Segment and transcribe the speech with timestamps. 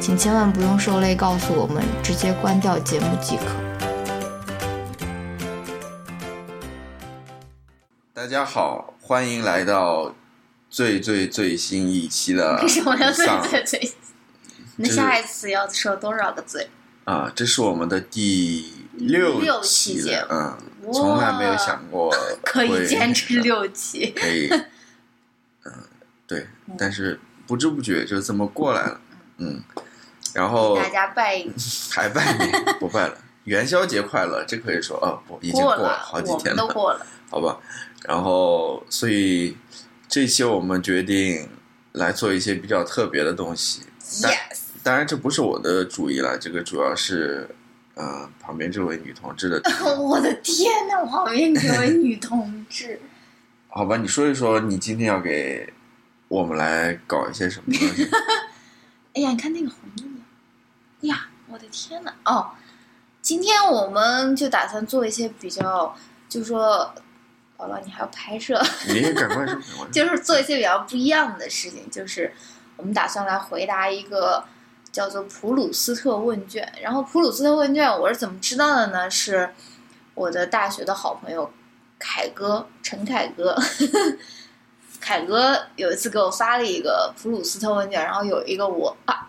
[0.00, 3.44] 请千万不用受累告诉我们，直接关掉节目即可。
[8.14, 10.14] 大家好，欢迎来到
[10.70, 13.92] 最最最新一期的 为什么要最最最？
[14.76, 16.70] 那下一次要说多少个罪？
[17.04, 20.58] 啊，这是我们的第六六期期节目，嗯，
[20.94, 22.10] 从来没有想过
[22.42, 24.14] 可以坚持六期。
[24.16, 24.48] 可以，
[25.64, 25.72] 嗯，
[26.26, 26.46] 对，
[26.78, 29.00] 但是不知不觉就这么过来了，
[29.38, 29.62] 嗯，
[30.34, 31.44] 然后大家拜
[31.92, 37.06] 还拜年不拜了，元宵节快乐，这可以说啊，不，已经过了好几天了，们都过了。
[37.30, 37.58] 好吧，
[38.06, 39.56] 然后所以
[40.08, 41.48] 这期我们决定
[41.92, 43.82] 来做一些比较特别的东西，
[44.22, 44.36] 但 Yes，
[44.82, 47.48] 当然这不是我的主意了，这个主要是，
[47.94, 49.60] 呃，旁边这位女同志的，
[50.00, 53.00] 我的天呐，旁边这位女同志，
[53.68, 55.72] 好吧，你说一说你今天要给
[56.26, 58.08] 我们来搞一些什么东西？
[59.14, 60.02] 哎呀，你看那个红的
[61.02, 61.26] 呀！
[61.48, 62.12] 我的天呐！
[62.24, 62.50] 哦，
[63.20, 65.94] 今天我们就打算做一些比较，
[66.28, 66.94] 就说，
[67.56, 72.32] 宝宝你还要拍摄，你赶快 说，快说就是做一些比较不一样的事情，就是
[72.76, 74.44] 我们打算来回答一个
[74.92, 76.72] 叫做普鲁斯特问卷。
[76.80, 79.10] 然后普鲁斯特问卷我是怎么知道的呢？
[79.10, 79.52] 是
[80.14, 81.50] 我的大学的好朋友
[81.98, 83.56] 凯哥陈凯哥，
[85.00, 89.26] 凯哥有一次给我发了一个普鲁斯特问卷，然后有一个我啊，妈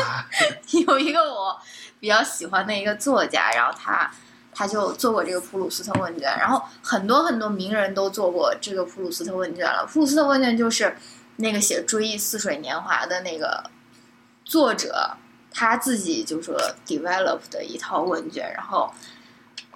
[0.86, 1.58] 有一个我
[2.00, 4.10] 比较喜欢的一个作家，然后他
[4.54, 9.86] 他就做过这个普鲁斯特问卷，然后很多很多名人都做过这个普鲁斯特问卷了。
[9.86, 10.96] 普鲁斯特问卷就是
[11.36, 13.70] 那个写《追忆似水年华》的那个
[14.44, 15.16] 作者
[15.50, 16.56] 他自己就说
[16.86, 18.92] develop 的一套问卷，然后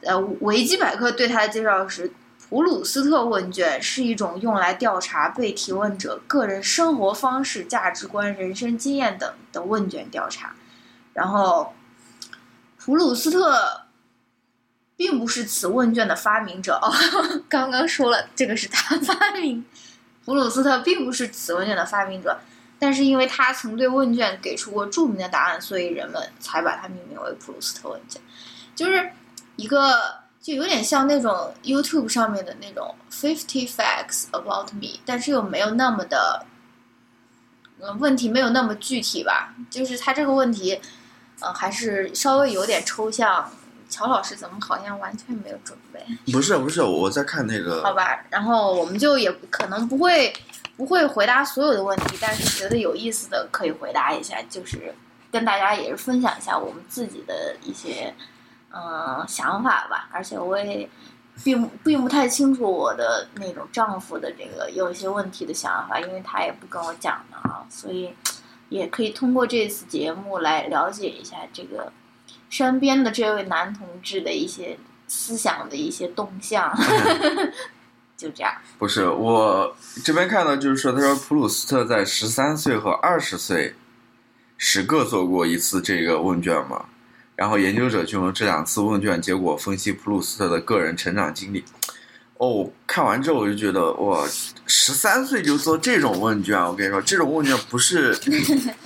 [0.02, 2.12] 呃维基百科对他的介绍是。
[2.48, 10.54] 普鲁斯特问卷是一种用来调查被提问者个人生活方式、价值观、人生经验等的问卷调查。
[11.12, 11.74] 然后，
[12.78, 13.86] 普鲁斯特
[14.96, 16.94] 并不是此问卷的发明者哦，
[17.48, 19.64] 刚刚说了这个是他发明。
[20.24, 22.38] 普鲁斯特并不是此问卷的发明者，
[22.78, 28.22] 但是因为他曾对问卷给出过著名的答案，所以人们才把它命名为普鲁斯特问卷，
[28.76, 29.10] 就是
[29.56, 30.25] 一个。
[30.46, 36.46] 就有点像那种 YouTube 上面的那种 Fifty Facts About Me，但是又没有那么的，
[37.80, 39.52] 呃，问题没有那么具体吧。
[39.68, 40.80] 就是他这个问题，
[41.40, 43.50] 呃，还是稍微有点抽象。
[43.90, 46.00] 乔老师怎么好像完全没有准备？
[46.32, 50.32] 不是不是，我在看那个，好吧，然后我们就也可能不会
[50.76, 54.94] 不会回答所有的问题，但是觉得有意思的可以回答一下，就是
[55.32, 58.14] 跟大家也是分享一下我们自己的一些。
[58.72, 60.88] 嗯，想法吧，而且我也
[61.42, 68.12] 并并不太清楚我的那种丈夫的这个有一些问题的想法，因为他也不跟我讲的啊，所以
[68.68, 71.90] 也可以通过这次节目来了解一下这个
[72.50, 74.76] 身边的这位男同志的一些
[75.06, 76.70] 思想的一些动向，
[78.16, 78.52] 就这样。
[78.76, 79.74] 不是我
[80.04, 83.74] 这边看到，就是说，他说普鲁斯特在十三岁和二十岁
[84.58, 86.84] 时各做过一次这个问卷嘛。
[87.36, 91.62] 然后研究者就用这两次问卷结果分析普鲁斯特的个人成长经历。
[92.38, 94.26] 哦，看完之后我就觉得哇，
[94.66, 98.14] 十三岁就做这种问卷，我跟你说，这种问卷不是，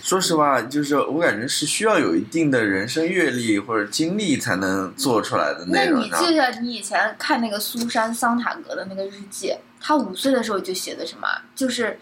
[0.00, 6.00] 说实话，就是我感觉是需要有一定的人生阅历或者经历才能做出来的那内容。
[6.00, 11.26] 你记得你以前看那个苏珊·桑塔格的那个日记，她五岁的时候就写的什么？
[11.56, 11.98] 就是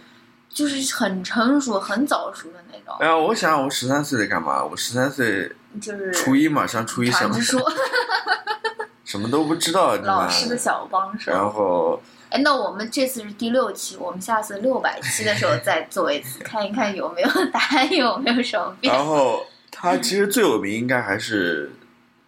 [0.48, 2.96] 就是很成熟、很早熟的那种。
[3.00, 4.64] 哎呀，我想我十三岁在干嘛？
[4.64, 5.50] 我十三岁
[5.80, 7.36] 就是初一嘛，上初一什么
[9.04, 11.32] 什么都不知道， 老师的小帮手。
[11.32, 12.00] 然后，
[12.30, 18.94] 哎，那我们这次是第六期，我们下次六百期的时候再 做一次，看一看有没有答案有没有什么变。
[18.94, 21.70] 然后他其实最有名应该还是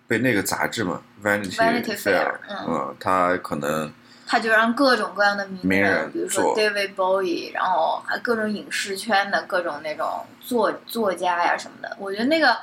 [0.07, 1.55] 被那个杂志嘛，Vanity
[1.97, 3.93] Fair，嗯嗯，他可能
[4.31, 11.97] 他就让各种各样的名名人比如说 David Bowie，然后还各种影视圈的各种那种作作家呀什么的。
[11.99, 12.57] 我觉得那个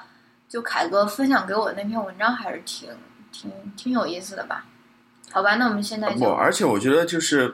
[0.47, 2.87] 就凯哥分享给我的那篇文章还是挺
[3.33, 4.63] 挺挺有意思的吧？
[5.29, 7.53] 好吧，那我们现在不，就而且我觉得就是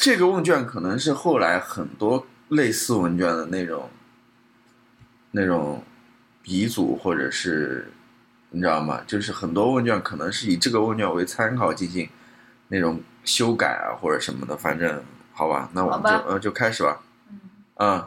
[0.00, 3.90] 这个问卷可能是后来很多类似问卷的那种
[5.32, 5.82] 那种
[6.44, 7.92] 鼻祖，或者是
[8.50, 9.02] 你知道吗？
[9.04, 12.08] 就是很多问卷可能是以这个问卷为参考进行
[12.68, 15.02] 那种修改啊或者什么的，反正
[15.32, 17.00] 好吧，那我们就呃就开始吧，
[17.76, 18.04] 嗯，嗯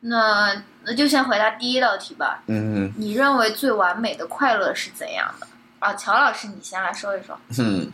[0.00, 2.42] 那那就先回答第一道题吧。
[2.46, 5.46] 嗯你认为最完美的快乐是怎样的？
[5.80, 7.38] 啊，乔老师，你先来说一说。
[7.58, 7.90] 嗯，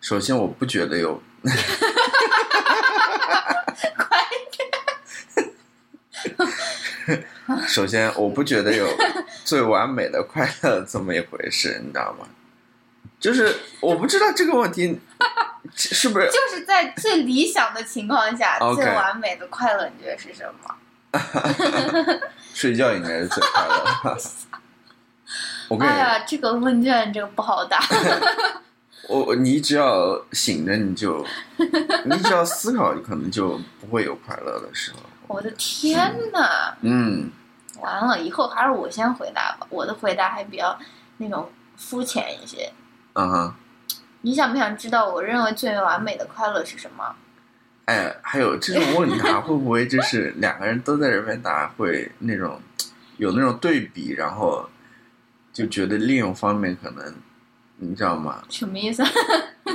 [0.00, 1.20] 首先我不觉得有，
[3.96, 4.18] 快
[7.06, 7.24] 点
[7.66, 8.86] 首先我不觉得有
[9.44, 12.26] 最完美的快乐这么一回事，你知道吗？
[13.20, 14.98] 就是我不知道这个问题
[15.76, 20.74] 是不是就是在最理想的情况下最完美的快乐，你觉得是什么？
[22.54, 24.20] 睡觉应该是最快乐的。
[25.68, 27.78] 我跟你哎呀，这个问卷这个不好答。
[29.08, 31.24] 我我你只要醒着，你就
[32.04, 34.98] 你只要思考，可能就不会有快乐的时候。
[35.26, 37.30] 我的天呐，嗯，
[37.80, 39.66] 完了，以后还是我先回答吧。
[39.68, 40.78] 我的回答还比较
[41.18, 42.72] 那种肤浅一些。
[43.20, 43.54] 嗯哼，
[44.22, 47.04] 你想不想知道我认为最完美的快乐是什么？
[47.86, 52.60] 哎，还有这种问答 会不会就是两个人都在这边答，会那种
[53.16, 54.68] 有那种对比，然后
[55.52, 57.14] 就觉得另一方面可能
[57.76, 58.42] 你知道吗？
[58.48, 59.02] 什么意思？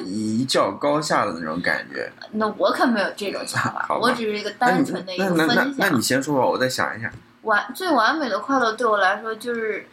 [0.06, 2.12] 一较高下的那种感觉。
[2.32, 6.02] 那我可没有这种想法， 我只是一个单纯的一那个分那那那你。
[6.02, 7.12] 先说吧，我再想一想。
[7.44, 9.86] 完最完美的快乐对我来说就是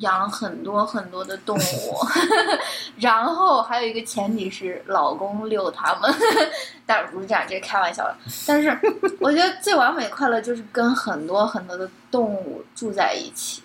[0.00, 2.06] 养很多很多的动物，
[2.98, 6.12] 然后还有一个前提是老公遛它们，
[6.86, 8.16] 当然不是这样，这是开玩笑的。
[8.46, 8.76] 但是
[9.20, 13.62] 我觉得最完美的快乐就是跟很多很多的动物住在一起，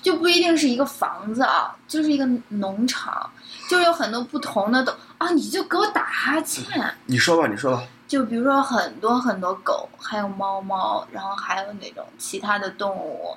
[0.00, 3.28] 就不一定是一个房子啊，就是一个农场，
[3.68, 6.64] 就有很多不同的动啊，你就给我打哈欠。
[7.06, 7.82] 你说吧，你说吧。
[8.06, 13.34] 就比如说很多很多狗，还有猫猫，然后还有那种其他的动物，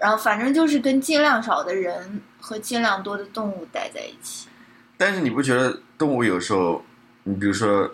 [0.00, 4.48] 然后反正就是跟尽量少的人和尽量多的动物待在一起。
[4.96, 6.82] 但是你不觉得动物有时候，
[7.24, 7.90] 你比如说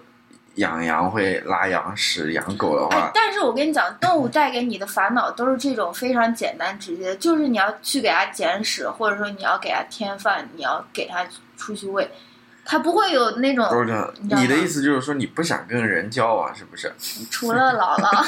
[0.57, 11.27] 养羊会拉羊屎，养狗的哎话，，但是我跟你讲，动物带给你的烦恼都是这种非常简单直接的，就是你要去给它捡屎，或者说你要给它添饭，你要给它
[11.57, 12.09] 出去喂，
[12.65, 13.67] 它不会有那种。
[14.21, 16.93] 你的意思就是说你不想跟人交往，是不是？
[17.31, 18.23] 除了姥姥，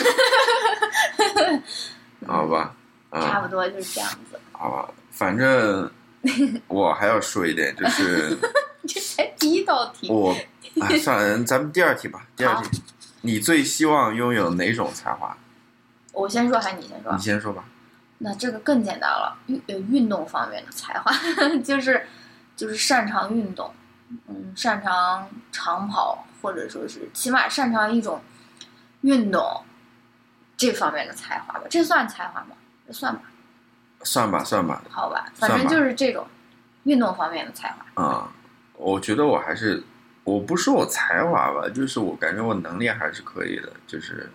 [2.27, 2.84] 好吧，嗯，
[3.21, 4.39] 差不多就是这样子。
[4.53, 5.91] 啊，反正
[6.69, 8.37] 我还要说一点，就是
[8.87, 10.35] 这才第一道题，我，
[10.81, 12.27] 哎，算了，咱们第二题吧。
[12.37, 12.83] 第二题，
[13.23, 15.37] 你最希望拥有哪种才华？
[16.13, 17.19] 我先说还是你先说你？
[17.19, 17.65] 先说吧。
[18.19, 21.13] 那这个更简单了，运呃运动方面的才华，
[21.65, 22.07] 就是
[22.57, 23.75] 就是擅长运动，
[24.29, 28.23] 嗯，擅长长跑，或者说是起码擅长一种
[29.03, 29.65] 运动
[30.57, 32.57] 这方面的才华吧，这算才华吗？
[32.87, 33.23] 这算吧，
[34.03, 36.27] 算吧，算吧，好吧反正就是这种
[36.85, 38.03] 运动方面的才华。
[38.03, 38.33] 啊、
[38.77, 39.83] 我觉得我还是，
[40.25, 44.31] 我不说我才华吧，就是我感觉我能力还是可以的，就是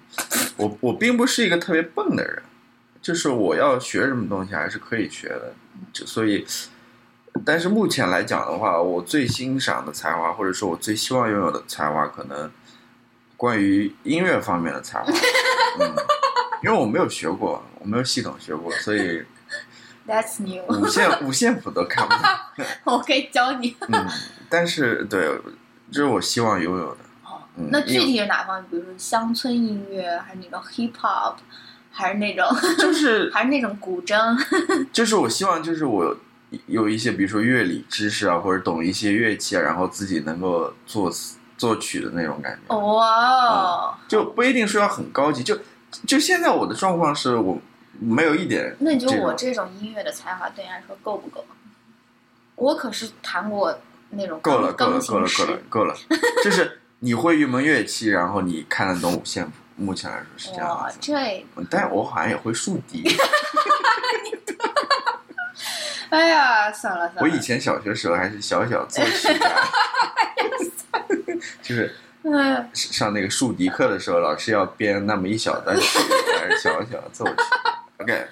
[0.57, 2.41] 我我并不是一个特别笨的人，
[3.01, 5.53] 就是我要学什么东西还是可以学的，
[5.93, 6.45] 就所以，
[7.45, 12.51] 但是目前来讲的话，我最欣赏的才华，或者说我最希望拥有的才华，可能
[13.37, 15.05] 关于音乐方面的才华，
[15.79, 15.95] 嗯，
[16.63, 19.23] 因为我没有学过，我没有系统学过，所以
[20.07, 22.65] That's new，五线五线谱都看不懂。
[22.95, 23.75] 我可以教你。
[23.87, 24.07] 嗯，
[24.49, 25.39] 但是对，
[25.91, 26.97] 这是我希望拥有的。
[27.25, 28.65] 哦嗯，那具体是哪方面？
[28.71, 31.35] 比如说乡村音乐，还是那种 hip hop，
[31.91, 32.45] 还是那种
[32.79, 34.15] 就是 还是那种古筝？
[34.91, 36.17] 就是我希望就是我
[36.65, 45.43] 有一些比如说乐理知识啊，或者懂一些乐器啊，然后自己能够作词作曲的那种感觉，哇哦，就不一定说要很高级。
[45.43, 45.55] 就
[46.05, 47.57] 就现在我的状况是我
[47.99, 51.45] 没有一点那你觉得我这种音乐的才华对你来说够不够？
[52.55, 53.77] 我可是弹过
[54.09, 55.95] 那种够了，够了，够了，够了，够了。
[56.43, 60.97] 就是你会一门乐器，然后你看得懂五线谱，目前来说是这样哇，子。
[60.99, 63.09] 这但我好像也会竖笛。
[66.09, 69.49] 哎呀，算了算了，我以前小学时候还是小小作曲家，
[71.61, 75.99] 就是嗯，上那个竖笛课的时候，老师要编那么一小段曲，
[76.37, 77.33] 还是小小奏曲。
[77.99, 78.27] OK，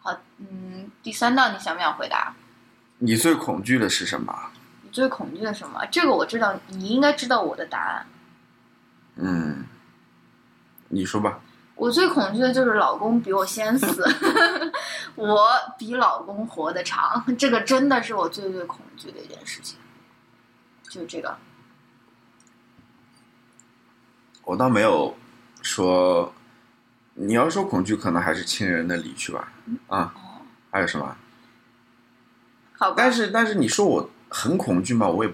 [0.00, 2.34] 好，嗯，第三道你想不想回答？
[2.98, 4.34] 你最恐惧的是什么？
[4.82, 5.84] 你最恐惧的什么？
[5.90, 8.06] 这个我知道，你应该知道我的答案。
[9.16, 9.64] 嗯，
[10.88, 11.40] 你说吧。
[11.76, 14.04] 我最恐惧的就是老公比我先死，
[15.16, 19.78] 我比老公活得长，这个真的是我最最恐惧的一件事情。
[20.90, 21.34] 就这个，
[24.50, 25.14] 我倒没有
[25.62, 26.32] 说，
[27.14, 29.52] 你要说恐惧，可能还是亲人的离去吧。
[29.86, 30.42] 啊，哦，
[30.72, 31.16] 还有什么？
[32.76, 32.90] 好。
[32.96, 35.06] 但是但是你说我很恐惧吗？
[35.06, 35.32] 我也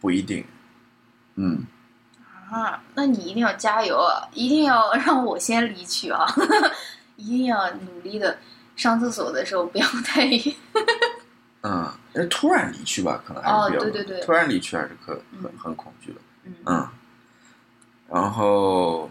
[0.00, 0.44] 不一定。
[1.34, 1.64] 嗯，
[2.48, 4.22] 啊，那你一定要加油啊！
[4.32, 6.24] 一定要 让我先离去啊！
[7.16, 8.38] 一定要努力的
[8.76, 10.40] 上厕所的时候不要太远。
[11.62, 16.20] 嗯，那突然离去吧，可能还哦是比较、对对对突然离去还是可嗯很很恐惧的。
[16.44, 16.88] 嗯嗯，
[18.14, 19.10] 然后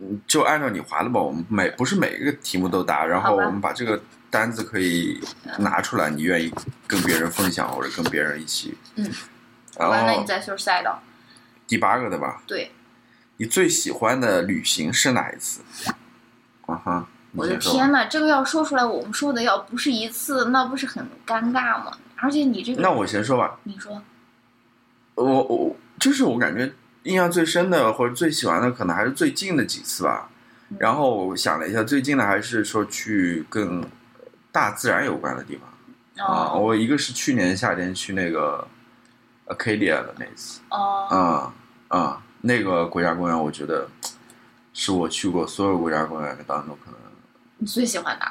[0.00, 3.98] 嗯就按照你划的吧，我们每不是每一个题目都答，然后我们把这个
[4.28, 5.18] 单子可以
[5.58, 6.52] 拿出来，你愿意
[6.86, 8.76] 跟别人分享或者跟别人一起。
[8.96, 9.10] 嗯。
[9.78, 11.00] 然后完了你再说赛道。
[11.66, 12.70] 第八个的吧，对，
[13.38, 15.62] 你最喜欢的旅行是哪一次？
[16.66, 21.90] 啊哈，我的天呐，这个要说出来，我们说的要不是一次，那不是很尴尬吗？
[22.16, 24.00] 而且你这个，那我先说吧，你说，
[25.16, 26.72] 我我就是我感觉
[27.06, 30.28] 印象最深的或者最喜欢的，可能还是最近的几次吧。
[30.70, 33.80] 嗯然后我想了一下，最近的还是说去跟
[34.50, 36.50] 大自然有关的地方啊。
[36.52, 38.66] 哦我一个是去年夏天去那个
[39.46, 41.06] Acadia 的那次，哦，
[41.88, 43.88] 啊啊，那个国家公园，我觉得
[44.72, 46.98] 是我去过所有国家公园当中可能。
[47.58, 48.26] 你最喜欢的？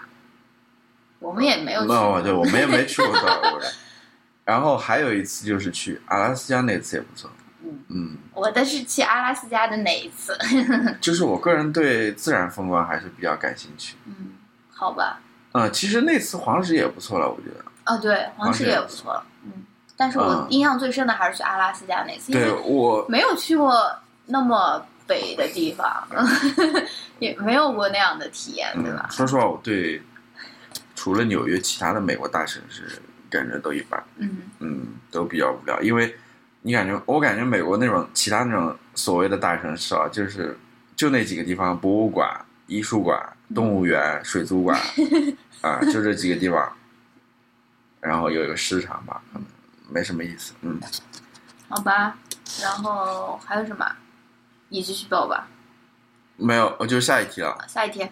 [1.20, 2.12] 我们也没有去那过。
[2.12, 3.68] 我对我们也没去过多少个国家。
[4.44, 7.32] 然后还有一次就是去阿拉斯加那次也不错，
[7.66, 10.38] 嗯嗯，我的是去阿拉斯加的那一次。
[11.02, 13.96] 就是我个人对自然风光还是比较感兴趣。
[14.06, 14.34] 嗯，
[14.72, 15.20] 好吧。
[15.54, 17.66] 嗯，其实那次黄石也不错了，我觉得。
[17.86, 19.24] 哦，对，黄石也不错了。
[19.44, 19.52] 嗯，
[19.96, 23.74] 但是我嗯印象最深的还是去阿拉斯加那次，因为我，没有去过
[24.26, 26.06] 那么北的地方，
[27.20, 29.08] 也没有过那样的体验，对嗯吧，？
[29.10, 30.02] 说实话，我对
[30.96, 35.80] 除了纽约，其他的美国大城市感觉都一般，嗯嗯，都比较无聊。
[35.82, 36.14] 因为
[36.66, 40.58] 你感觉，我感觉美国那种其他那种所谓的大城市啊，就是
[40.96, 44.82] 就那几个地方，博物馆、艺术馆、动物园、水族馆，
[45.62, 46.76] 啊，就这几个地方，
[48.02, 49.48] 然后有一个市场吧，可能
[49.92, 50.54] 没什么意思。
[50.62, 50.82] 嗯，
[51.70, 52.18] 好吧。
[52.60, 53.86] 然后还有什么？
[54.70, 55.48] 你继续报吧。
[56.36, 57.56] 没有，我就下一题了。
[57.68, 58.10] 下一题，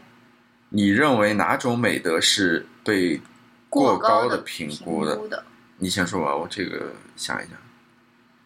[0.69, 3.19] 你认为哪种美德是被
[3.67, 5.15] 过高的评评估的？
[5.27, 5.43] 的。
[5.77, 7.57] 你先说吧，我这个想一想。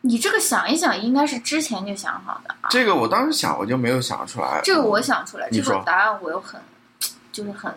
[0.08, 2.70] 你这个想一想，应该是之前就想好的啊。
[2.70, 4.62] 这个我当时想，我就没有想出来。
[4.64, 6.60] 这个我想出来，这个答案我有很，
[7.34, 7.74] 就是很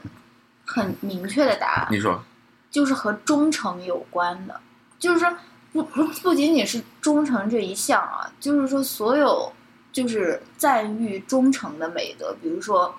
[0.64, 2.22] 很明确的答案，你说，
[2.70, 4.60] 就是和忠诚有关的，
[4.98, 5.28] 就是说
[5.72, 9.52] 不不不仅仅是忠诚这一项啊，就是说所有
[9.92, 12.94] 就是赞誉忠诚的美德，比如说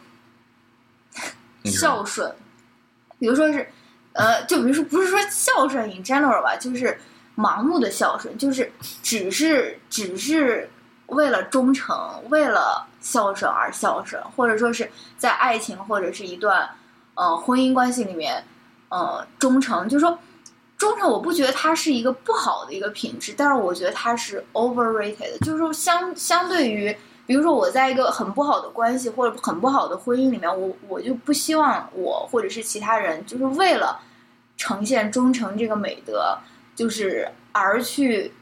[1.64, 2.36] 说 孝顺，
[3.18, 3.66] 比如说是
[4.14, 7.00] 呃，就比如说不是说孝顺 in general 吧，就是
[7.42, 8.72] 盲目的孝顺，就是
[9.02, 10.70] 只是只是
[11.08, 11.98] 为了忠诚，
[12.30, 16.70] 为了孝顺而孝顺，或者说是在爱情或者是一段
[17.16, 18.44] 呃婚姻关系里面，
[18.90, 20.18] 呃忠诚，就是说
[20.78, 26.96] 忠诚，我不觉得它是一个不好的一个品质，但是我觉得它是 overrated，就是说相相对于。
[27.28, 33.98] 比如说我在一个很不好的关系或者很不好的婚姻里面，我我就不希望我或者是其他人就是为了
[34.58, 36.38] 呈现忠诚这个美德，
[36.82, 38.34] 就是而去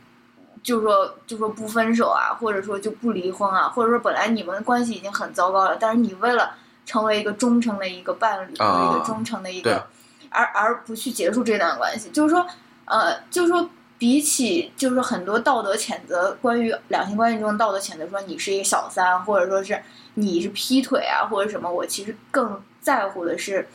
[0.64, 6.56] 就说就说不分手啊，或者说就不离婚啊，或者说本来你们关系已经很糟糕了，但是你为了
[6.86, 9.86] 成为一个忠诚的一个伴侣，一个忠诚的一个，
[10.30, 12.48] 而而不去结束这段关系，就是说，
[12.86, 13.70] 呃，就是说。
[14.00, 19.78] 比起就是说很多道德谴责，关于两性关系中的道德谴责，说你是一个小三，或者说是
[20.14, 23.68] 你是劈腿啊，或者什么，我其实更在乎的是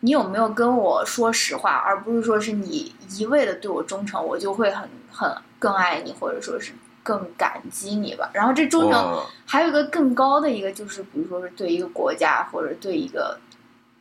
[0.00, 8.30] 你有没有跟我说实话，而不是说是你一味的对我忠诚，我就会很很更爱你，或者说是更感激你吧。
[8.32, 13.38] 然后这忠诚还有一个更高的一个，就是比如说是对一个国家或者对一个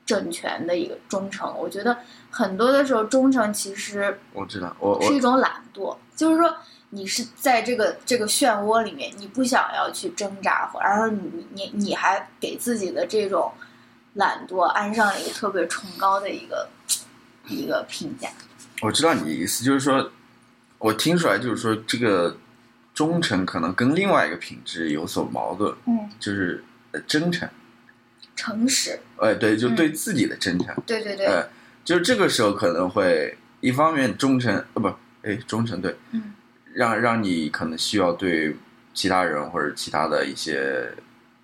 [0.05, 1.51] 政权的一个忠诚。
[1.57, 1.97] 我觉得
[2.29, 6.53] 很多的时候，忠诚其实我知道，我我是一种懒惰，就是说
[6.91, 13.51] 你是在这个这个漩涡里面，你不想要去挣扎，然后你你你还给自己的这种
[14.17, 16.69] 懒惰安上了一个特别崇高的一个
[17.47, 18.29] 一个评价。
[18.81, 20.11] 我知道你的意思，就是说，
[20.77, 22.37] 我听出来就是说，这个
[22.93, 27.49] 忠诚可能跟另外一个品质有所矛盾，嗯，就是呃真诚。
[28.35, 30.75] 诚实，哎，对，就嗯对自己的真诚。
[30.85, 31.47] 对对对，呃，
[31.83, 34.93] 就是这个时候可能会一方面忠诚呃不
[35.23, 36.33] 哎忠诚对，嗯。
[36.73, 38.55] 让让你可能需要对
[38.93, 40.87] 其他人或者其他的一些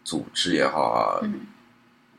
[0.03, 1.48] 组织也好啊，嗯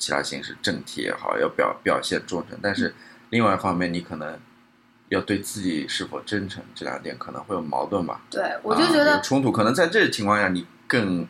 [0.05, 2.95] 其他形式政体也好，要表表现忠诚，但是
[3.31, 4.39] 另外一方面，你可能
[5.09, 8.21] 要对自己是否真诚，这两点可能会有矛盾吧。
[8.29, 11.27] 对，我就啊觉得有冲突，可能在这情况下，你更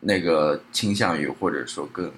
[0.00, 2.10] 那个倾向于，或者说更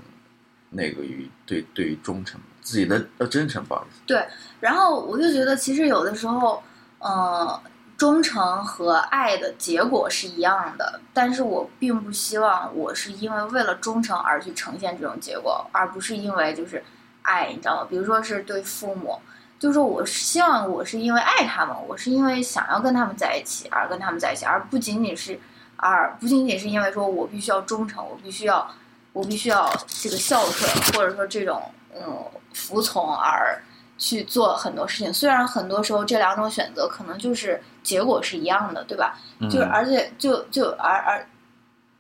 [0.71, 4.25] 那个于对对于忠诚，自己的呃真诚，不好意思，
[4.61, 6.63] 然后我就觉得，其实有的时候，
[7.01, 7.61] 呃，
[7.99, 16.85] 忠诚和爱的结果是一样的，但是我并不希望我是因为为了忠诚而去呈现这种结果，而不是因为就是
[17.23, 17.87] 爱，你知道吗？
[17.91, 19.19] 比如说是对父母，
[19.59, 25.37] 就是我希望我是因为爱他们，我是因为想要跟他们在一起而跟他们在一起，而不仅仅是，
[25.77, 28.71] 而不仅仅是因为说我必须要忠诚，我必须要，
[29.13, 31.61] 我必须要这个孝顺，或者说这种
[31.97, 32.25] 嗯
[32.55, 33.61] 服从而。
[33.99, 39.19] 去做很多事情，虽然很多时候这两种选择可能就是结果是一样的，对吧？
[39.43, 41.27] 就是嗯而且就就而而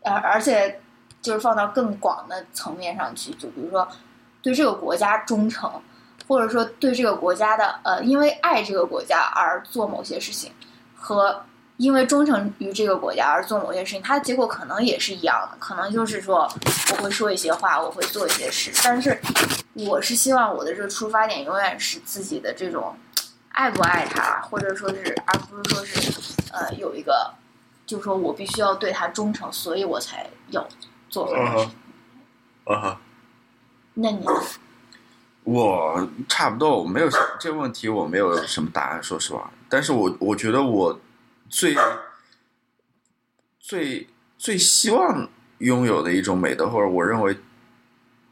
[0.04, 0.80] 而而且
[1.20, 3.86] 就是放到更广的层面上去，就比如说
[4.40, 5.70] 对这个国家忠诚，
[6.26, 10.52] 或者说对这个国家的呃，因为爱这个国家而做某些事情，
[10.96, 11.42] 和
[11.78, 16.46] 因为忠诚于这个国家而做某些事情，它的结果可能也是一样的，可能就是说
[16.90, 19.18] 我会说一些话，我会做一些事，但是
[19.74, 22.96] 我是希望我的这个出发点永远是自己的这种
[23.50, 26.20] 爱不爱他，或者说是而不是说是
[26.52, 27.32] 呃有一个，
[27.86, 30.66] 就是说我必须要对他忠诚，所以我才要
[31.08, 31.68] 做很多事。
[32.64, 33.00] 啊哈，
[33.94, 34.32] 那你呢？
[35.44, 37.08] 我差不多，我没有
[37.38, 39.50] 这个问题，我没有什么答案，说实话。
[39.68, 41.00] 但是我我觉得我
[41.48, 41.76] 最
[43.58, 45.28] 最最希望
[45.58, 47.38] 拥有的一种美德，或者我认为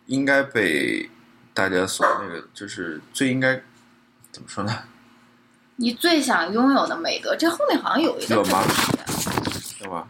[0.06, 1.11] 应该被
[1.52, 3.62] 大家所那个，就是最应该
[4.30, 4.85] 怎么说呢？
[5.76, 8.75] 你最想拥有的美德，这后面好像有一个有吗正
[9.52, 10.08] 题对吧？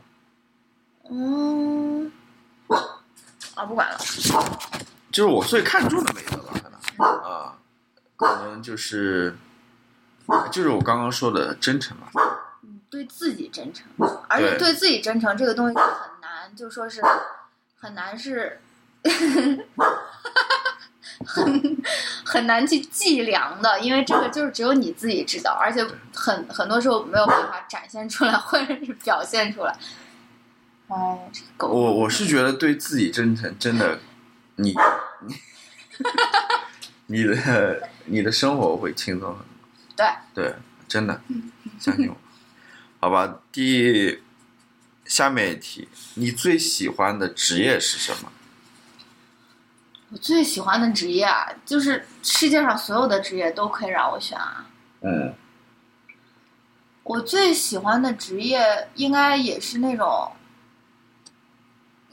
[1.11, 2.13] 嗯，
[3.55, 3.99] 啊，不管了。
[5.11, 7.59] 就是我最看重的美德吧，可能啊，
[8.17, 9.37] 可能就是
[10.53, 12.13] 就是我刚刚说的真诚吧。
[12.97, 13.87] 嗯，对自己真诚，
[14.29, 15.85] 而且对对自己真诚这个东西很
[16.23, 17.03] 难，就说是
[17.79, 18.61] 很难是
[21.27, 21.77] 很
[22.25, 29.77] 很难去计量的，因为这个就是只有你自己知道，而且很很多时候没有办法展现出来或者是表现出来。
[30.89, 33.99] 哦，这个狗，我我是觉得对自己真诚，真的，
[34.57, 34.75] 你
[35.27, 35.35] 你
[37.23, 39.47] 你的你的生活会轻松很多。
[39.97, 40.55] 对对，
[40.87, 41.21] 真的，
[41.79, 42.17] 相信我。
[43.01, 44.21] 好吧，第
[45.05, 48.33] 下面一题，你最喜欢的职业是什么？
[50.11, 54.67] 我最喜欢的职业啊，就是世界上所有的职业都可以让我选啊。
[55.03, 55.35] 嗯
[57.03, 60.33] 我最喜欢的职业应该也是那种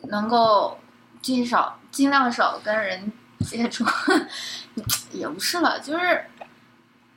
[0.04, 0.80] 能够
[1.20, 3.84] 尽少尽量少跟人接触，
[5.12, 6.26] 也不是了，就是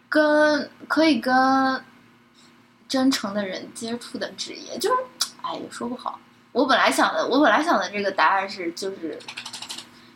[0.08, 1.84] 跟可以跟
[2.88, 4.96] 真诚的人接触的职业，就是
[5.42, 6.18] 哎也说不好。
[6.52, 9.18] 我本来想的，我本来想的这个答案是就是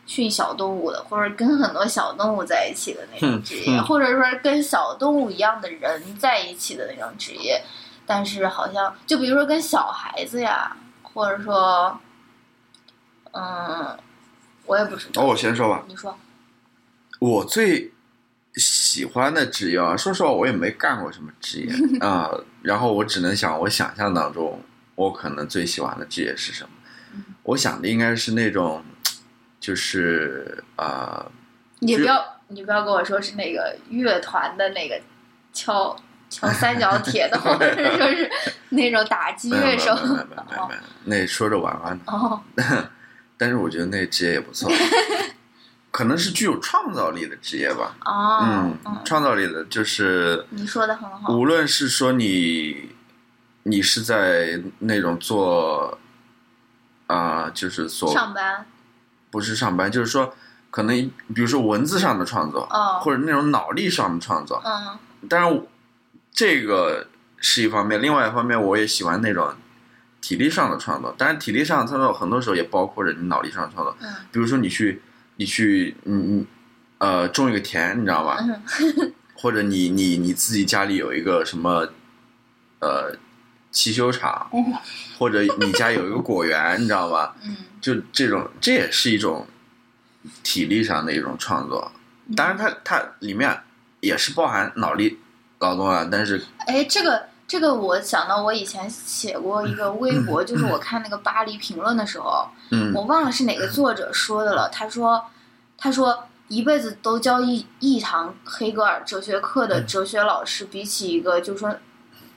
[0.06, 7.62] 训小动物的，或者跟很多小动物在一起的那种职业，嗯嗯或者说跟小动物一样的人在一起的那种职业。
[8.06, 11.96] 但是好像就比如说跟小孩子呀，或者说，
[13.30, 13.96] 嗯，
[14.66, 15.22] 我也不知道。
[15.22, 16.18] 哦，我先说吧，你说，
[17.20, 17.92] 我最
[18.56, 22.30] 喜欢的职业啊，说实话，我也没干过什么职业 啊、
[22.62, 24.60] 然后我只能想，我想象当中，
[24.94, 26.70] 我可能最喜欢的职业是什么？
[27.14, 28.84] 嗯我想的应该是那种，
[29.58, 31.26] 就是啊、
[31.80, 35.00] 你不要你不要跟我说是那个乐团的那个
[35.52, 35.96] 敲
[36.28, 38.30] 敲三角铁的，或者是说是
[38.68, 39.94] 那种打击乐手。
[39.96, 42.40] 没有没有没有没有，那说着玩玩的，哦，
[43.36, 44.70] 但是我觉得那职业也不错，
[45.90, 47.96] 可能是具有创造力的职业吧。
[48.04, 51.32] 哦，嗯嗯，，创造力的就是你说的很好。
[51.34, 52.90] 无论是说你，
[53.64, 55.98] 你是在那种做，
[57.06, 58.66] 啊、就是所上班，
[59.30, 60.32] 不是上班，就是说
[60.70, 60.96] 可能
[61.34, 64.62] 比如说文字上的创作，哦，或者那种脑力上的创作。
[64.64, 64.98] 嗯
[65.28, 65.62] 当然，
[66.32, 69.52] 这个是一方面，另外一方面我也喜欢那种
[70.22, 71.14] 体力上的创作。
[71.18, 75.02] 当然，体力上的创作很多时候也包括着你脑力上的创作，嗯比如说你去
[75.40, 76.46] 你去嗯嗯
[76.98, 78.36] 呃种一个田，你知道吗？
[78.42, 81.88] 嗯 或者你你你自己家里有一个什么
[82.80, 83.16] 呃
[83.70, 84.62] 汽修厂，嗯
[85.18, 87.32] 或者你家有一个果园，你知道吗？
[87.42, 89.46] 嗯，就这种，这也是一种
[90.42, 91.90] 体力上的一种创作。
[92.36, 93.58] 当然它，它里面
[94.00, 95.18] 也是包含脑力
[95.60, 104.68] 劳动啊，但是哎，这个这个，我想到我以前写过一个微博，就是我看那个巴黎评论的时候，嗯我忘了是哪个作者说的了。
[104.68, 105.20] 他说，
[105.76, 111.74] 他说一辈子都教一一堂黑格尔哲学课的哲学老师，比起一个就是说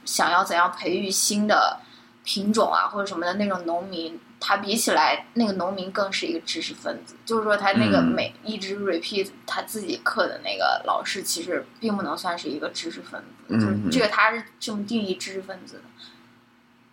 [0.03, 1.77] 想要怎样培育新的
[2.23, 7.15] 品种啊或者什么的那种农民，他比起来，那个农民更是一个知识分子。
[7.25, 13.27] 就是说，他那个嗯每一直 repeat 他自己课的那个老师，其实并不能算是一个知识分子。
[13.49, 15.81] 嗯就是这个他是这么定义知识分子的。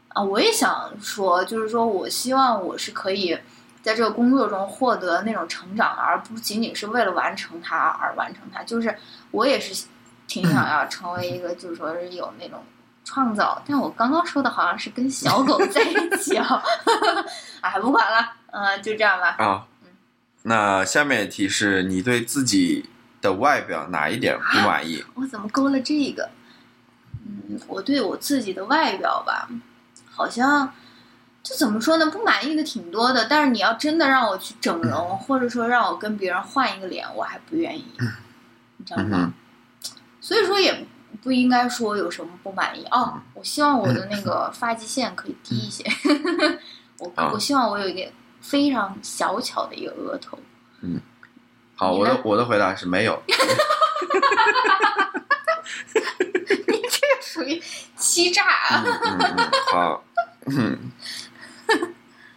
[0.09, 3.39] 啊，我也想说，就是说我希望我是可以
[3.81, 8.65] 在这个工作中获得那种成长，而不仅仅是为了完成它而完成它。
[8.65, 8.97] 就是
[9.31, 9.87] 我也是
[10.27, 12.65] 挺想 要成为一个，就是说是有那种
[13.11, 13.61] 创造。
[13.67, 16.63] 但我刚刚说的好像是跟小狗在一起啊，
[17.61, 19.35] 哎，不管了，嗯、就这样吧。
[19.45, 19.67] 啊，
[20.43, 22.89] 那下面一题是你对自己
[23.21, 25.05] 的外表哪一点不满意？
[25.15, 26.31] 我怎么勾了这个？
[27.27, 29.49] 嗯，我对我自己的外表吧，
[30.09, 30.73] 好像
[31.43, 33.27] 就怎么说呢，不满意的挺多的。
[33.29, 37.85] 但是你要真的让我去整容，或者说让我跟别人换一个脸，我还不愿意，
[38.77, 39.19] 你知道吗？
[39.25, 39.33] 嗯，
[40.21, 40.87] 所以说也
[41.23, 43.21] 不应该说有什么不满意哦。
[43.35, 45.85] 我希望我的那个发际线可以低一些，
[46.99, 50.39] 我啊我希望我有一个非常小巧的一个额头。
[50.83, 51.01] 嗯
[51.77, 53.23] 好，我的我的回答是没有。
[56.69, 57.63] 你这个属于
[57.97, 58.85] 欺诈啊！
[58.85, 60.05] 嗯嗯嗯，好，
[60.47, 60.79] 嗯，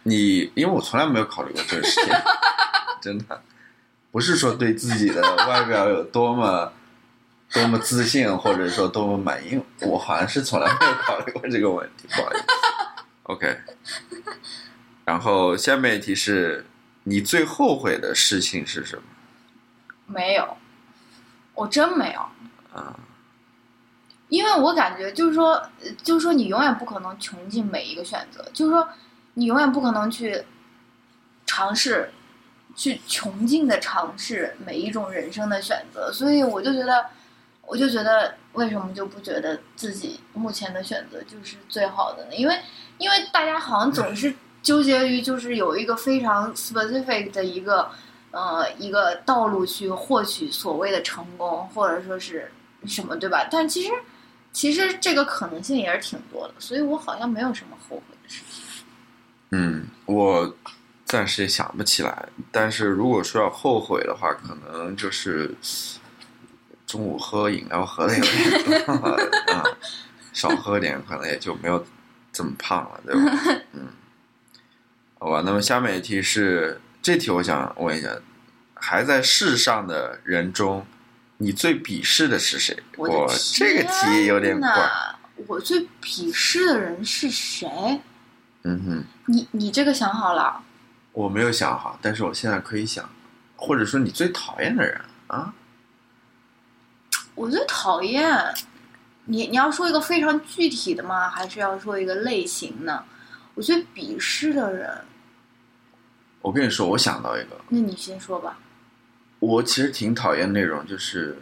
[0.02, 2.14] 你因为我从来没有考虑过这个事情，
[3.02, 3.42] 真的，
[4.10, 6.72] 不是说对自己的外表有多么
[7.54, 12.44] 多么自信，或者说多么满意，我好像是从来没有考虑过这个问题，不好意思。
[13.22, 13.58] OK，
[15.06, 16.66] 然后下面一题是
[17.04, 19.02] 你最后悔的事情是什么？
[20.06, 20.56] 没有，
[21.54, 22.20] 我真没有。
[22.78, 22.98] 啊，
[24.28, 28.86] 因为我感觉就是说，呃就是说你永远不可能穷尽每一个选择，就是说
[29.34, 30.44] 你永远不可能去
[31.46, 32.10] 尝试，
[32.74, 37.06] 去穷尽的尝试每一种人生的选择，所以我就觉得，
[37.66, 42.34] 我就觉得为什么就不觉得自己目前的选择就是最好的呢？
[42.34, 42.58] 因为
[42.98, 47.90] 因为大家好像总是 纠结于就是有一个非常 specific 的一个
[48.30, 52.50] 呃一个道路去获取所谓的成功，或者说是
[52.86, 53.46] 什么，对吧？
[53.50, 53.92] 但其实
[54.52, 58.64] 其实这个可能性也是挺多的，所以我好像没有什么后悔的事情。
[59.50, 60.54] 嗯，我
[61.04, 65.54] 暂时也想不起来，但是如果说要后悔的话，可能就是
[66.86, 68.92] 中午喝饮料喝的有点多
[69.52, 69.64] 啊，
[70.32, 71.84] 少喝点可能也就没有
[72.32, 73.62] 这么胖了，对吧？
[73.72, 73.88] 嗯，
[75.18, 78.08] 好吧，那么下面一题是这题，我想问一下，
[78.74, 80.86] 还在世上的人中，
[81.38, 82.76] 你最鄙视的是谁？
[82.96, 84.90] 我我这个题有点怪，
[85.46, 87.68] 我最鄙视的人是谁？
[88.62, 89.04] 嗯哼。
[89.26, 90.62] 你你这个想好了？
[91.12, 93.08] 我没有想好，但是我现在可以想，
[93.56, 95.54] 或者说你最讨厌的人啊？
[97.34, 98.54] 我最讨厌
[99.24, 101.28] 你，你要说一个非常具体的吗？
[101.28, 103.04] 还是要说一个类型呢？
[103.54, 105.04] 我最鄙视的人，
[106.40, 108.58] 我跟你说，我想到一个，那你先说吧。
[109.38, 111.38] 我其实挺讨厌那种，就是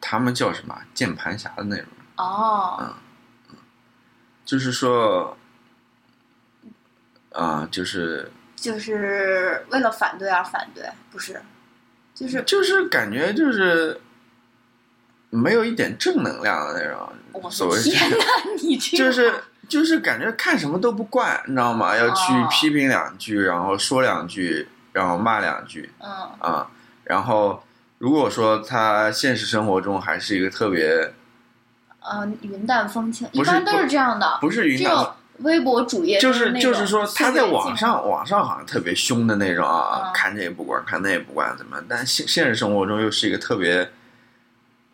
[0.00, 2.94] 他们叫什么键盘侠的那种，哦，
[4.44, 5.36] 就是说，
[7.32, 11.40] 啊、就是就是为了反对而反对，不是？
[12.14, 14.00] 就是就是感觉就是
[15.34, 18.16] 没有一点正能量的那我种，所的谓天哪，
[18.62, 19.32] 你这就是
[19.66, 21.96] 就是感觉看什么都不惯，你知道吗？
[21.96, 26.68] 要去哦批评两句，然后说两句，然后骂两句，嗯啊，
[27.04, 27.62] 然后
[27.96, 31.14] 如果说他现实生活中还是一个特别
[32.00, 34.36] 呃云淡风轻，一般都是这样的。
[34.42, 41.82] 不是云淡，只有微博主页就是就是说他在网上网上好像特别凶的那种啊，嗯看这也不管，看那也不管，怎么？
[41.88, 43.90] 但现现实生活中又是一个特别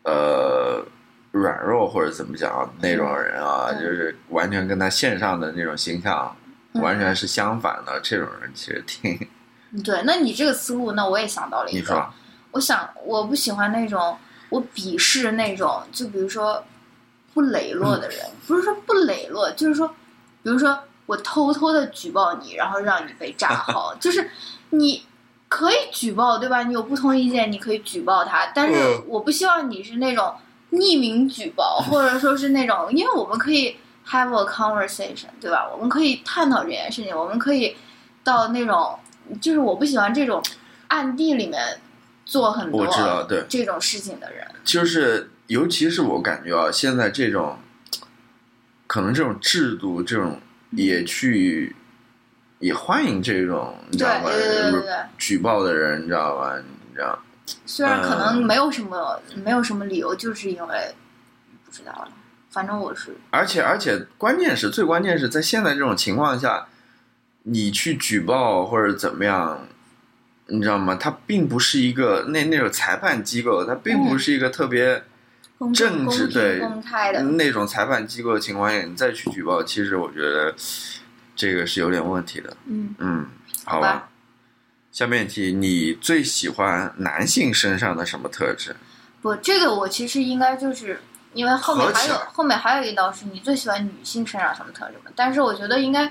[0.09, 0.85] 呃
[1.33, 6.35] 软弱或者怎么讲那种人啊，嗯就是完全跟他线上的那种形象
[6.73, 8.01] 嗯完全是相反的。
[8.03, 9.29] 这种人其实挺，
[9.85, 11.79] 对，那你这个思路，那我也想到了一个。
[11.79, 12.11] 你说
[12.53, 14.16] 我想，我不喜欢那种，
[14.49, 16.64] 我鄙视那种，就比如说
[17.35, 19.87] 不磊落的人，不是说不磊落，就是说，
[20.42, 24.31] 比如说我偷偷的举报你，然后让你被炸号， 就是
[24.71, 25.05] 你
[25.49, 26.63] 可以举报，对吧？
[26.65, 30.35] 你有不同意见，你可以举报他，但是嗯我不希望你是那种
[30.73, 35.67] 匿名举报，或者说是那种，因为我们可以 have a conversation，对吧？
[35.73, 37.77] 我们可以探讨这件事情，我们可以
[38.23, 38.99] 到那种，
[39.41, 40.43] 就是我不喜欢这种
[40.89, 41.81] 暗地里面
[42.27, 44.47] 做很多我知道对这种事情的人。
[44.65, 47.59] 就是尤其是我感觉啊，现在这种
[48.87, 50.39] 可能这种制度，这种
[50.73, 51.75] 也去
[52.59, 54.31] 也欢迎这种，你知道吧？
[54.31, 54.94] 对对对对对。
[55.16, 56.57] 举报的人，你知道吧？
[56.59, 57.18] 你知道，
[57.64, 60.94] 虽然可能没有什么、没有什么理由，就是因为
[61.64, 62.09] 不知道了。
[62.51, 66.66] 反正我是，而且而且关键是最关键是在现在这种情况下，
[67.44, 69.68] 你去举报或者怎么样，
[70.47, 70.97] 你知道吗？
[70.99, 75.05] 它并不是一个那那种裁判机构，它并不是一个特别
[75.59, 77.23] 公正公平直对公开的。
[77.23, 80.55] 那种裁判机构的情况下，你再去举报，其实我觉得
[81.38, 82.55] 这个是有点问题的。
[82.66, 83.27] 嗯，嗯，
[83.64, 84.11] 好好吧
[84.90, 88.74] 下面一题，你最喜欢男性身上的什么特质？
[89.22, 91.01] 不，这个我其实应该就是
[91.35, 95.12] 因为后面还有后面还有一道是你最喜欢女性身上什么特质嘛？
[95.14, 96.11] 但是我觉得应该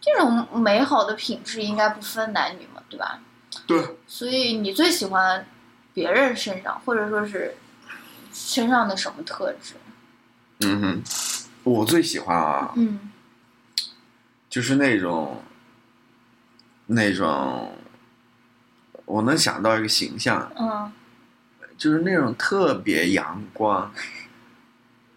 [0.00, 3.20] 这种美好的品质应该不分男女嘛，对吧？
[3.66, 5.46] 对，所以你最喜欢
[5.92, 7.54] 别人身上或者说是
[8.32, 9.74] 身上的什么特质？
[10.60, 11.02] 嗯哼，
[11.64, 13.07] 我最喜欢啊，嗯
[14.58, 15.40] 就是那种
[16.86, 17.76] 那种，
[19.04, 20.90] 我能想到一个形象，嗯。
[21.76, 23.94] 就是那种特别阳光、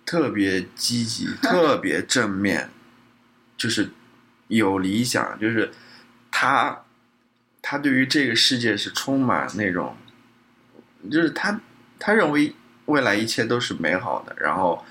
[0.06, 2.70] 特别积极、特别正面，
[3.58, 3.90] 就是
[4.48, 5.72] 有理想，就是
[6.30, 6.84] 他
[7.64, 9.98] 他对于这个世界是充满那种，
[11.10, 11.60] 就是他
[11.98, 12.54] 他认为
[12.86, 14.86] 未来一切都是美好的，然后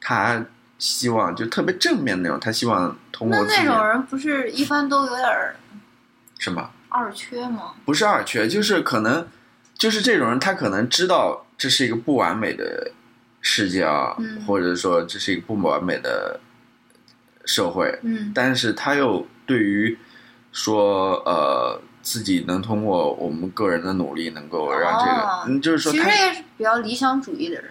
[0.00, 0.44] 他
[0.82, 5.54] 希望就特别正面那种，他希望通过自己那种人不是一般都有点儿
[6.40, 6.70] 什么？
[6.88, 7.74] 二缺吗？
[7.84, 9.28] 不是二缺，就是可能，
[9.78, 12.90] 就是这种人，他可能知道这是一个不完美的
[13.40, 16.40] 世界啊，嗯或者说这是一个不完美的
[17.44, 19.96] 社会，嗯但是他又对于
[20.50, 27.70] 说呃自己能通过我们个人的努力，能够让这个，哦嗯，就是说他其实也是比较理想主义的人，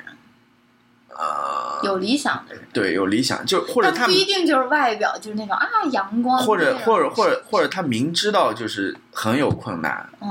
[1.18, 2.64] 呃，有理想的人。
[2.74, 10.30] 对有理想，就或者他不一定就是外表就是那种啊阳光，或者或者或者或者他明知道就是很有困难，嗯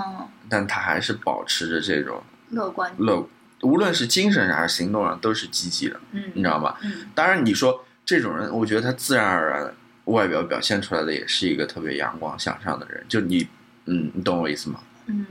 [0.48, 3.24] 但他还是保持着这种乐观，乐，
[3.62, 6.00] 无论是精神上还是行动上都是积极的。
[6.12, 6.74] 嗯，你知道吗？
[6.82, 9.74] 嗯当然，你说这种人，我觉得他自然而然
[10.06, 13.04] 外表表现出来的也是一个特别阳光向上的人。
[13.08, 13.46] 就你，
[13.84, 14.80] 嗯，你懂我意思吗？
[15.06, 15.24] 嗯，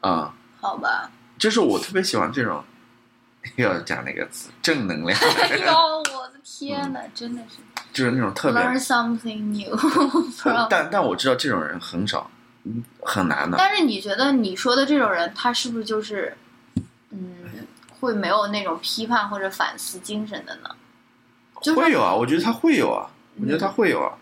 [0.00, 1.10] 啊、好吧。
[1.38, 2.64] 就是我特别喜欢这种，
[3.56, 7.56] 要讲那个词，正能量哎呦，我的 天呐，真的是
[7.92, 8.60] 就是那种特别。
[8.62, 9.76] learn something new。
[10.70, 12.30] 但但我知道这种人很少，
[12.64, 13.56] 嗯很难的。
[13.58, 16.36] 但是你觉得你说的这种人，他是不是就是
[17.10, 17.20] 嗯
[18.00, 20.70] 会没有那种批判或者反思精神的呢？
[21.60, 24.12] 就是会有啊，我觉得他会有啊，我觉得他会有啊。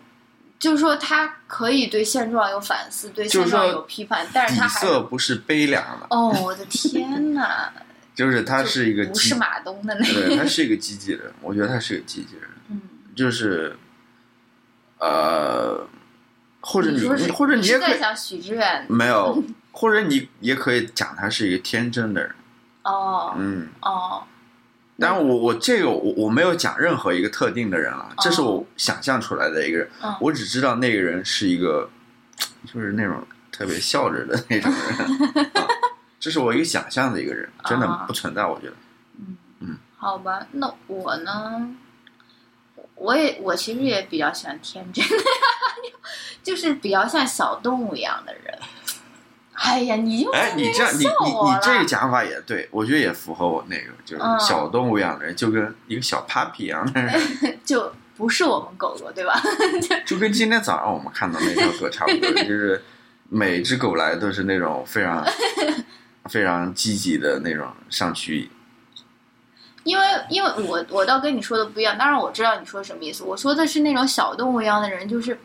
[0.59, 7.71] 就是说他可以对现状有反思，对现状有批判，但是他还色不是悲凉的，哦，我的天呐，
[8.13, 11.21] 就是他是一个积不是，马东的那对，他，是一个机器人。
[11.41, 12.49] 我觉得他是一个机器人。
[12.69, 12.81] 嗯，
[13.15, 13.75] 就是，
[14.99, 15.87] 呃，
[16.59, 22.31] 或者你你或者你也可以是在想许志远没有， 或者你也可以讲他是一个天真的人，
[22.83, 23.69] 哦嗯。
[23.81, 24.23] 哦，
[24.99, 31.89] 当然我，我这个我我没有讲任何一个特定的人啊，这是哦我想象出来的一个人，嗯我只知道那个人是一个，
[32.71, 35.67] 就是那种特别笑着的那种人， 啊、
[36.21, 38.73] 这是我一个想象的一个人，真的啊不存在，我觉得。
[39.19, 41.75] 嗯嗯，好吧，那我呢？
[42.95, 45.03] 我也我其实也比较喜欢天真，
[46.43, 48.59] 就是比较像小动物一样的人。
[49.53, 57.19] 哎呀，你就哎，你这样，你你你这个讲法也对，我觉得也符合我那个，就是嗯小动物一样的人，就跟一个小 puppy 一样的人，
[57.65, 59.41] 就不是我们狗狗对吧？
[60.05, 62.83] 就跟今天早上我们看到那条狗差不多，就是
[63.29, 65.25] 每只狗来都是那种非常
[66.25, 68.49] 非常积极的那种上去，
[69.83, 73.23] 因为因为我我倒跟你说的不一样，当然我知道你说什么意思。
[73.23, 75.39] 我说的是那种小动物一样的人，就是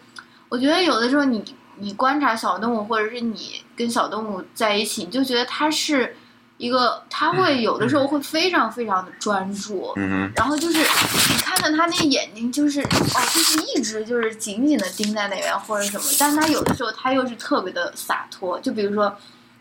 [0.48, 1.42] 我觉得有的时候你
[1.76, 6.14] 你观察小动物，或者是你跟小动物在一起，你就觉得它是
[6.58, 19.14] 一个，它会有的时候会非常非常的专注，嗯然后就是你看到他那眼睛，就是哦，就是一直就是紧紧的盯在那边或者什么，但他有的时候他又是特别的洒脱，就比如说，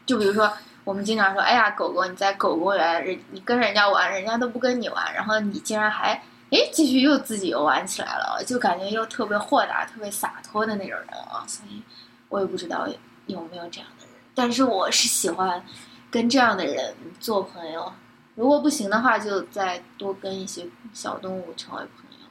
[0.06, 0.52] 就比如说
[0.86, 6.14] 我们经常说，哎呀，狗狗你在狗狗园，人你跟人家玩，人家都不跟你玩，然后你竟然还
[6.52, 11.82] 哎继续又自己又玩起来了，就感觉又特别豁达、特别洒脱的那种人啊，所以
[12.30, 12.88] 我也不知道
[13.26, 15.62] 有没有这样的人，但是我是喜欢
[16.10, 17.92] 跟这样的人做朋友。
[18.36, 22.28] 如果不行的话，就再多跟一些小动物成为朋友。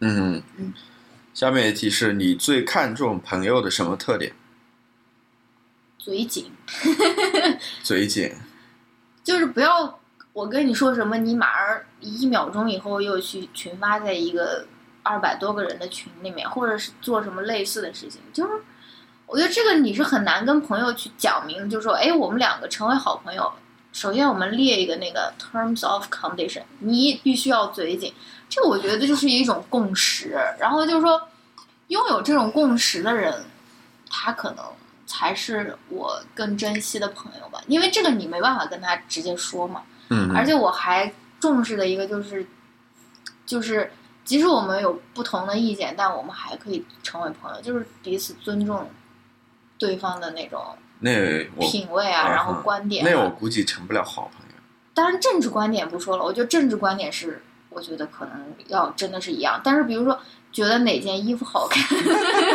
[0.00, 0.74] 嗯嗯。
[1.32, 4.32] 下面一题是你最看重朋友的什么特点？
[5.98, 6.52] 嘴紧，
[7.82, 8.32] 嘴紧，
[9.22, 9.98] 就是不要
[10.32, 14.66] 我跟你说什么，你马上一秒钟以后又去群发在一个
[15.02, 18.52] 二百多个人的群里面，或者是做什么类似的事情，就是
[19.26, 23.52] 我觉得这个你是很难跟朋友去讲明，就说哎，我们两个成为好朋友，
[23.92, 28.12] 首先我们列一个那个 terms of condition，你必须要嘴紧，
[28.48, 31.28] 这个我觉得就是一种共识，然后就是说
[31.88, 33.44] 拥有这种共识的人，
[34.10, 34.64] 他可能。
[35.06, 39.82] 才是我更珍惜的朋友吧，因为这个你没办法跟他直接说嘛。
[40.08, 42.46] 嗯，而且我还重视的一个就是，
[43.44, 43.90] 就是
[44.24, 48.90] 即使我们有不同的意见，但我们还可以成为朋友，就是彼此尊重
[49.78, 53.04] 对方的那种那品味啊，然后观点。
[53.04, 54.54] 那我估计成不了好朋友。
[54.94, 59.60] 当然，政治观点不说了，我觉得政治观点是，我觉得可能要真的是一样。
[59.62, 60.18] 但是，比如说。
[60.54, 61.82] 觉得哪件衣服好看？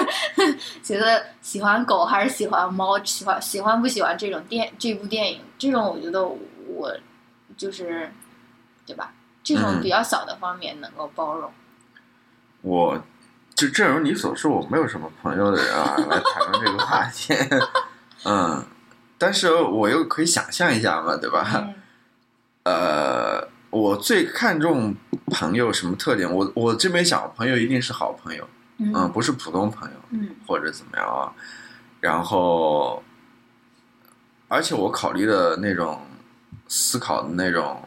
[0.82, 2.98] 觉得喜欢狗还是喜欢猫？
[3.04, 5.42] 喜欢喜欢不喜欢这种电这部电影？
[5.58, 6.96] 这种我觉得我
[7.58, 8.10] 就是，
[8.86, 9.12] 对吧？
[9.44, 11.52] 这种比较小的方面能够包容。
[12.62, 13.04] 我
[13.54, 17.34] 就正如你所说，我没有什么朋友的人啊， 来谈论这个话题。
[18.24, 18.66] 嗯，
[19.18, 21.68] 但是我又可以想象一下嘛，对吧？
[22.64, 23.29] 呃。
[23.70, 24.96] 我最看重
[25.28, 26.32] 朋友什么特点？
[26.32, 31.32] 我我这边想，朋友一定是好朋友，嗯，不是普通朋友，嗯，或者怎么样啊？
[32.00, 33.04] 然后，
[34.48, 36.02] 而且我考虑的那种
[36.68, 37.82] 思考的那种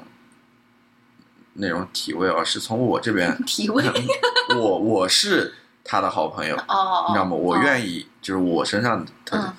[1.54, 3.84] 那种体位啊，是从我这边 体位，
[4.56, 7.34] 我我是他的好朋友，哦，你知道吗？
[7.34, 9.52] 我愿意，就是我身上的特点，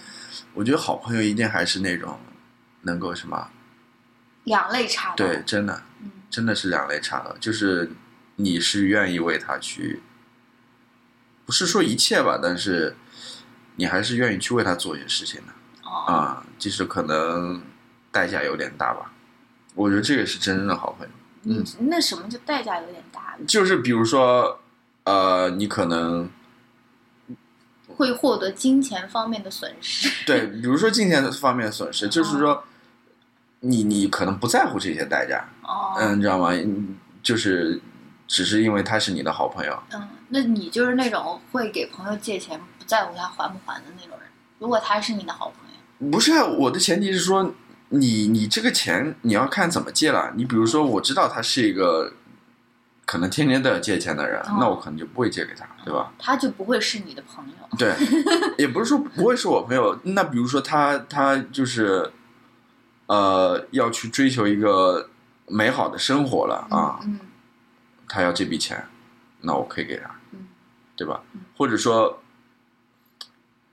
[0.54, 2.18] 我觉得好朋友一定还是那种
[2.84, 3.50] 能够什么
[4.44, 5.84] 两肋插刀，对，真的。
[6.30, 7.92] 真的是两肋插刀，就是
[8.38, 10.02] 你是愿意为他去，
[11.46, 12.96] 不是说一切吧，但是
[13.76, 17.62] 你还是愿意去为他做一些事情的啊，即使可能
[18.12, 19.14] 代价有点大吧。
[19.76, 21.14] 我觉得这个是真正的好朋友。
[21.44, 23.38] 嗯，那什么叫代价有点大？
[23.48, 24.60] 就是比如说，
[25.04, 26.28] 呃，你可能
[27.90, 30.10] 会获得金钱方面的损失。
[30.26, 32.66] 对，比如说金钱方面的损失，就是说。
[33.66, 35.42] 你你可能不在乎这些代价，
[35.98, 36.52] 嗯，你知道吗？
[37.24, 37.80] 就是
[38.28, 39.84] 只是因为他是你的好朋友。
[39.94, 44.30] 嗯，那你就是那种会给朋友借钱不在乎他还不还的那种人。
[44.60, 47.54] 如果他是你的好朋友，不是我的前提是说，
[47.88, 50.34] 你你这个钱你要看怎么借了。
[50.36, 52.12] 你比如说，我知道他是一个
[53.06, 56.12] 可能天天都要借钱的人，那我可能就不会借给他，对吧？
[56.20, 57.78] 他就不会是你的朋友。
[57.78, 57.96] 对，
[58.60, 59.98] 也不是说不会是我朋友。
[60.04, 62.12] 那比如说他他就是。
[63.14, 65.08] 呃，要去追求一个
[65.48, 67.00] 美好的生活了啊！
[68.08, 68.88] 他要这笔钱，
[69.42, 70.48] 那我可以给他，嗯
[70.96, 71.22] 对吧？
[71.56, 72.24] 或者说，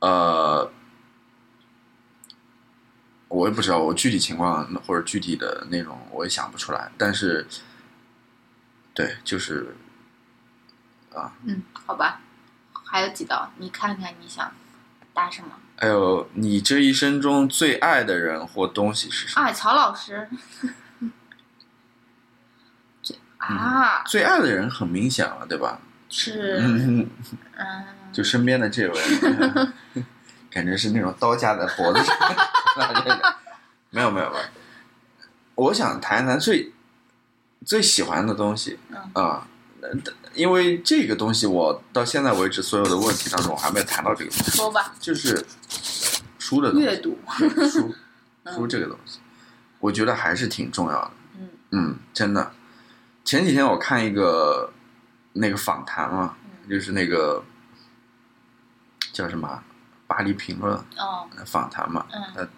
[0.01, 0.71] 呃，
[3.29, 6.93] 我也不知道我具体情况或者具体的内容，我也想不出来。
[6.99, 7.47] 但是，
[8.93, 9.75] 对，就是
[11.15, 12.21] 啊，嗯，好吧，
[12.85, 14.53] 还有几道，你看看你想
[15.15, 15.49] 答什么？
[15.77, 19.47] 还有，你这一生中最爱的人或东西是什么？
[19.47, 20.29] 爱曹老师。
[23.03, 25.81] 最啊，最爱的人很明显了，对吧？
[26.09, 26.59] 是。
[26.61, 27.09] 嗯。
[28.13, 29.01] 就身边的这位，
[30.51, 32.17] 感觉是那种刀架在脖子上。
[33.91, 34.43] 没有没有没有，
[35.55, 36.73] 我想谈一谈最
[37.65, 38.79] 最喜欢的东西
[39.13, 39.47] 啊。
[40.35, 44.31] 因为这个东西，我到现在为止所有的问题当中，我还没有谈到这个。
[44.31, 44.95] 说吧。
[45.01, 45.45] 就是
[46.39, 47.19] 书的阅读。
[47.71, 47.95] 书，
[48.55, 49.19] 书这个东西，
[49.79, 51.11] 我觉得还是挺重要的。
[51.39, 51.49] 嗯。
[51.71, 52.53] 嗯，真的。
[53.25, 54.73] 前几天我看一个
[55.33, 56.37] 那个访谈嘛，
[56.69, 57.43] 就是那个
[59.13, 59.49] 叫什么
[60.07, 62.07] 《巴黎评论》哦，访谈嘛。
[62.13, 62.23] 嗯。
[62.35, 62.49] 他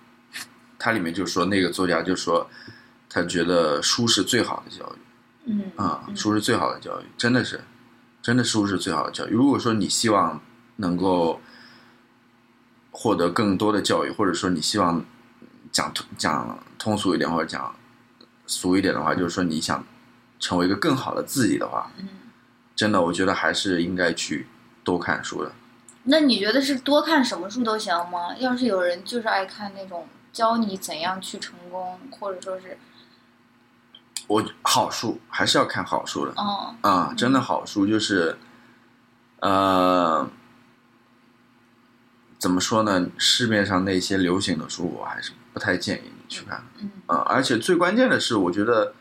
[0.79, 2.49] 他里面就说，那个作家就说，
[3.09, 4.99] 他觉得书是最好的教育。
[5.45, 7.61] 嗯啊，书是最好的教育，真的是，
[8.23, 9.31] 真的书是最好的教育。
[9.33, 10.41] 如果说你希望
[10.77, 11.41] 能够
[12.93, 15.05] 获得更多的教育，或者说你希望
[15.73, 17.75] 讲讲通俗一点，或者讲
[18.47, 19.85] 俗一点的话，就是说你想
[20.39, 22.09] 成为一个更好的自己的话，嗯，
[22.77, 24.47] 真的，我觉得还是应该去
[24.85, 25.51] 多看书的。
[26.05, 28.37] 那你觉得是多看什么书都行吗？
[28.39, 32.79] 要是有人就是爱看那种教你怎样去成功，或者说是。
[34.29, 38.39] 我好书还是要看好书的哦啊，真的好书就是，
[39.41, 40.27] 呃，
[42.39, 43.09] 怎么说呢？
[43.19, 46.65] 市面上那些流行的书，我还是不太建议你去看。
[46.79, 48.95] 嗯啊，而且最关键的是，我觉得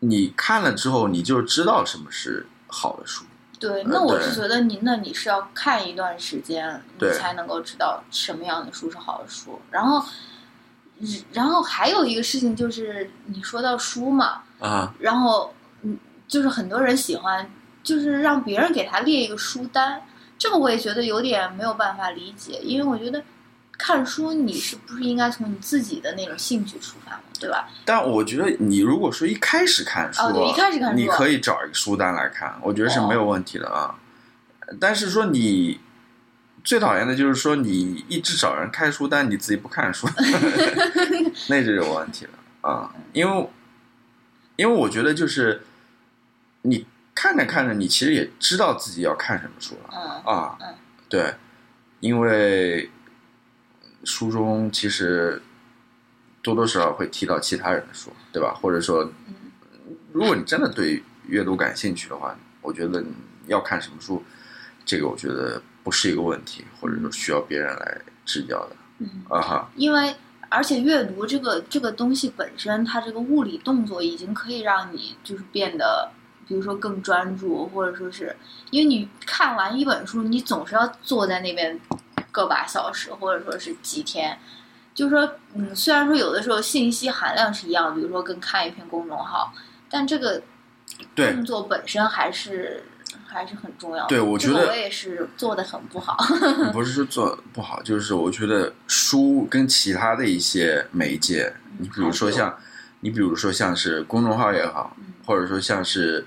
[0.00, 3.24] 你看了之后，你就知道什么是好的书。
[3.58, 9.60] 对，那我是觉得你，那你是要看一段时间，你才能够知道什么样的书是好的书。
[9.70, 10.04] 然后。
[11.32, 15.98] 然后还有一个事情就是你说到书嘛，啊，然后嗯，
[16.28, 17.50] 就是很多人喜欢，
[17.82, 20.02] 就是让别人给他列一个书单，
[20.38, 23.22] 这个我也觉得有点没有办法理解，因为我觉得
[23.76, 27.68] 看书你是不是应该从你自己的那种兴趣出发嘛，对吧？
[27.84, 33.94] 但我觉得你如果说一开始看书，哦对一开始看书你可以找一个书单来看，我觉得是没有问题的啊。
[34.78, 35.80] 但是说你
[36.64, 40.06] 最讨厌的就是说你一直找人开书单，你自己不看书，
[41.48, 42.32] 那就有问题了
[42.70, 42.94] 啊。
[43.12, 43.48] 因为
[44.56, 45.62] 因为我觉得就是
[46.62, 49.90] 你看着看着，你其实也知道自己要看什么书了。
[49.92, 50.74] 嗯啊嗯，
[51.08, 51.34] 对，
[52.00, 52.90] 因为
[54.04, 55.42] 书中其实
[56.42, 58.54] 多多少少会提到其他人的书，对吧？
[58.54, 59.34] 或者说，嗯
[60.12, 63.12] 如果你真的对阅读感兴趣的话，我觉得你
[63.46, 64.22] 要看什么书，
[64.84, 69.70] 这个我觉得不是一个问题，或者说需要别人来指教的嗯，啊哈。
[69.76, 70.14] 因为
[70.48, 76.10] 而且阅读这个这个东西本身，它这个物理动作已经可以让你就是变得，
[76.46, 78.36] 比如说更专注，或者说是
[78.70, 81.80] 因为你看完一本书，你总是要坐在那边
[82.30, 84.38] 个把小时，或者说是几天。
[84.94, 89.50] 就是说，嗯，虽然说有的时候信息含量是一样，比如说跟看一篇公众号，
[89.88, 90.42] 但这个
[91.14, 92.84] 对动作本身还是
[93.32, 94.08] 还是很重要的。
[94.08, 96.16] 对我觉得这个我也是做的很不好。
[96.72, 102.56] 不是说做不好，就是我觉得书跟其他的一些媒介，你比如说像，
[103.00, 106.26] 你比如说像是公众号也好，嗯或者说像是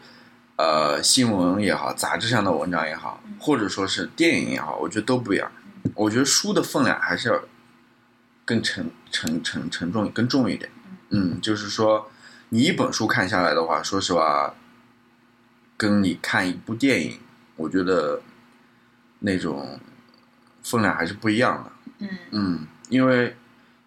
[0.56, 5.52] 呃新闻也好，杂志上的文章也好嗯，或者说是电影也好，我觉得都不一样。
[5.94, 7.40] 我觉得书的分量还是要
[8.44, 10.72] 更沉沉沉沉重更重一点。
[11.10, 12.10] 嗯，就是说
[12.50, 14.54] 你一本书看下来的话，说实话，
[15.78, 17.20] 跟你看一部电影，
[17.56, 18.22] 我觉得
[19.20, 19.80] 那种
[20.64, 21.72] 分量还是不一样的。
[22.00, 23.36] 嗯嗯，因为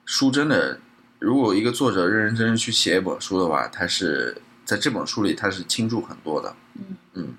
[0.04, 0.80] 书真的，
[1.18, 6.54] 如果一个作者认认真真去写一本书的话，他是在这本书里他是倾注很多的。
[6.74, 7.34] 嗯嗯，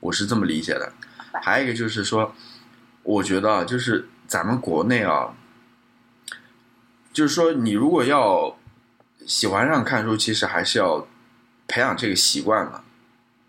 [0.00, 0.92] 我是这么理解的。
[1.42, 2.34] 还有一个就是说，
[3.02, 5.34] 我觉得啊，就是咱们国内啊，
[7.12, 8.56] 就是说你如果要
[9.26, 11.06] 喜欢上看书，其实还是要
[11.68, 12.82] 培养这个习惯的。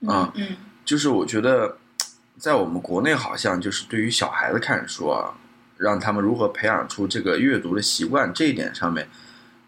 [0.01, 1.77] 嗯嗯就是我觉得，
[2.37, 5.33] 在我们国内好像就是对于小孩子看书啊，
[5.77, 9.09] 让他们如何培养出这个阅读的习惯这一点上面，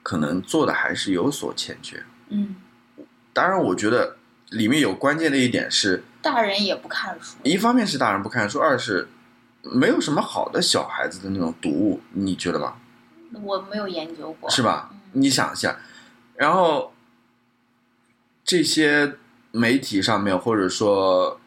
[0.03, 2.03] 可能做的还是有所欠缺。
[2.29, 2.55] 嗯，
[3.33, 4.17] 当然，我觉得
[4.49, 7.35] 里面有关键的一点是，大人也不看书。
[7.43, 9.09] 一方面是大人不看书，二是
[9.63, 12.79] 没有什么好的小孩子的那种读物，你觉得吧？
[13.43, 14.49] 我没有研究过。
[14.49, 15.21] 是吧嗯？
[15.21, 15.77] 你想一下，
[16.35, 16.93] 然后
[18.43, 19.15] 这些
[19.51, 21.39] 媒体上面或者说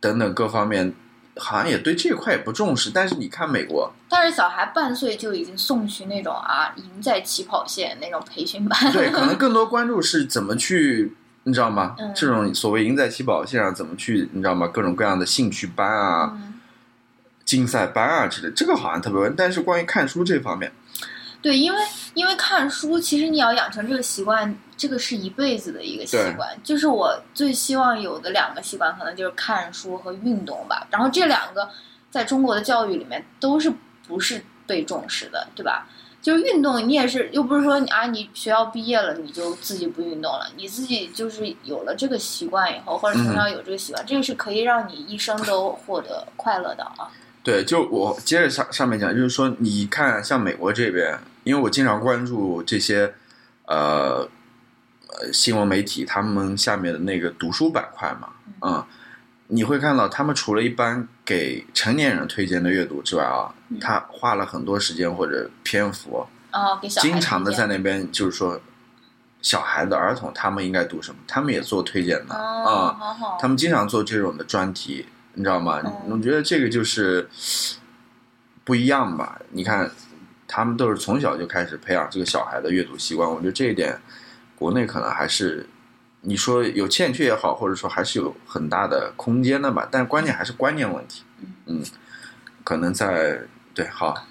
[0.00, 0.94] 等等各方面，
[1.36, 2.90] 好像也对这块也不重视。
[2.92, 8.92] 但是你看美国，但是小孩半岁就已经送去那种啊，赢在起跑线那种培训班。
[8.92, 11.94] 对，可能 更多关注是怎么去，你知道吗？
[11.98, 14.66] 嗯这种所谓赢在起跑线上怎么去，你知道吗？
[14.68, 16.54] 各种各样的兴趣班啊、嗯，
[17.44, 19.34] 竞赛班啊之类，这个好像特别问。
[19.36, 20.72] 但是关于看书这方面，
[21.40, 21.80] 对，因为
[22.14, 26.48] 因为看书，其实你要养成这个习惯，这个是一辈子的一个习惯。
[26.64, 30.86] 就是我最希望有的两个习惯，可能就是看书和运动吧。
[30.90, 31.68] 然后这两个
[32.10, 33.72] 在中国的教育里面都是
[34.06, 35.88] 不是被重视的，对吧？
[36.20, 47.08] 就是运动，你也是又不是说你啊，你学校毕业了你就自己不运动了，你自己就是有了这个习惯以后，或者从小有这个习惯，这个是可以让你一生都获得快乐的啊。
[47.42, 53.14] 对，就我接着上上面讲，就是说，你看像美国这边，因为我经常关注这些
[53.66, 54.28] 呃
[55.06, 58.28] 呃新闻媒体，他们下面的那个读书板块嘛，
[58.60, 58.84] 嗯，
[59.46, 68.60] 你会看到他们除了一般给成年人推荐的阅读之外啊，嗯他花了很多时间或者篇幅，啊，给小孩经常的在那边就是说，
[69.40, 72.94] 小孩的儿童他们应该读什么，他们也做推荐的啊。
[73.40, 75.06] 他们经常做这种的专题，
[75.38, 75.80] 你知道吗？
[75.84, 77.28] 嗯我觉得这个就是
[78.64, 79.40] 不一样吧。
[79.50, 79.88] 你看，
[80.48, 83.96] 他们都是从小就开始培养这个小孩的阅读习惯，我觉得这一点
[84.56, 85.64] 国内可能还是
[86.22, 89.88] 你说有欠缺也好，或者说还是有很大的空间的吧。
[89.88, 91.22] 但关键还是观念问题。
[91.66, 91.84] 嗯，
[92.64, 94.26] 可能在对好，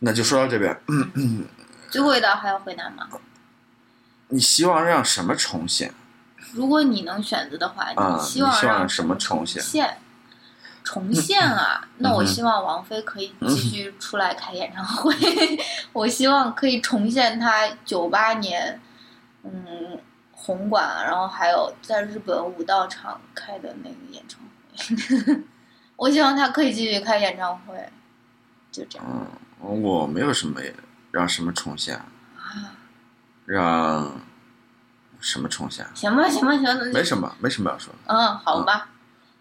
[0.00, 0.78] 那就说到这边。
[1.88, 3.08] 最后一道还要回答吗？
[4.28, 5.94] 你希望让什么重现？
[6.54, 9.98] 如果你能选择的话，啊希望你希望让什么重重现现？
[10.84, 11.88] 重现啊！
[11.96, 15.14] 那我希望王菲可以继续出来开演唱会，
[15.94, 18.78] 我希望可以重现她九八年，
[19.42, 19.98] 嗯，
[20.30, 25.42] 红馆，然后还有在日本武道场开的那个演唱会。
[25.96, 27.88] 我希望她可以继续开演唱会，
[28.70, 29.06] 就这样。
[29.08, 30.60] 嗯，我没有什么
[31.10, 32.04] 让什么重现啊。
[33.46, 34.20] 让
[35.24, 35.90] 什么冲下？
[35.94, 38.14] 行吧，行吧，行吧，没什么，没什么要说的。
[38.14, 38.88] 嗯，好吧。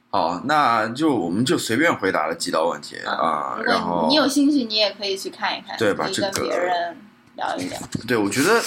[0.10, 6.98] 好，那就我们就随便回答了几道问题啊，然后你有兴趣，你也可以去看一看，对把可以跟这个别人
[7.36, 7.80] 聊一聊。
[8.08, 8.62] 对我觉得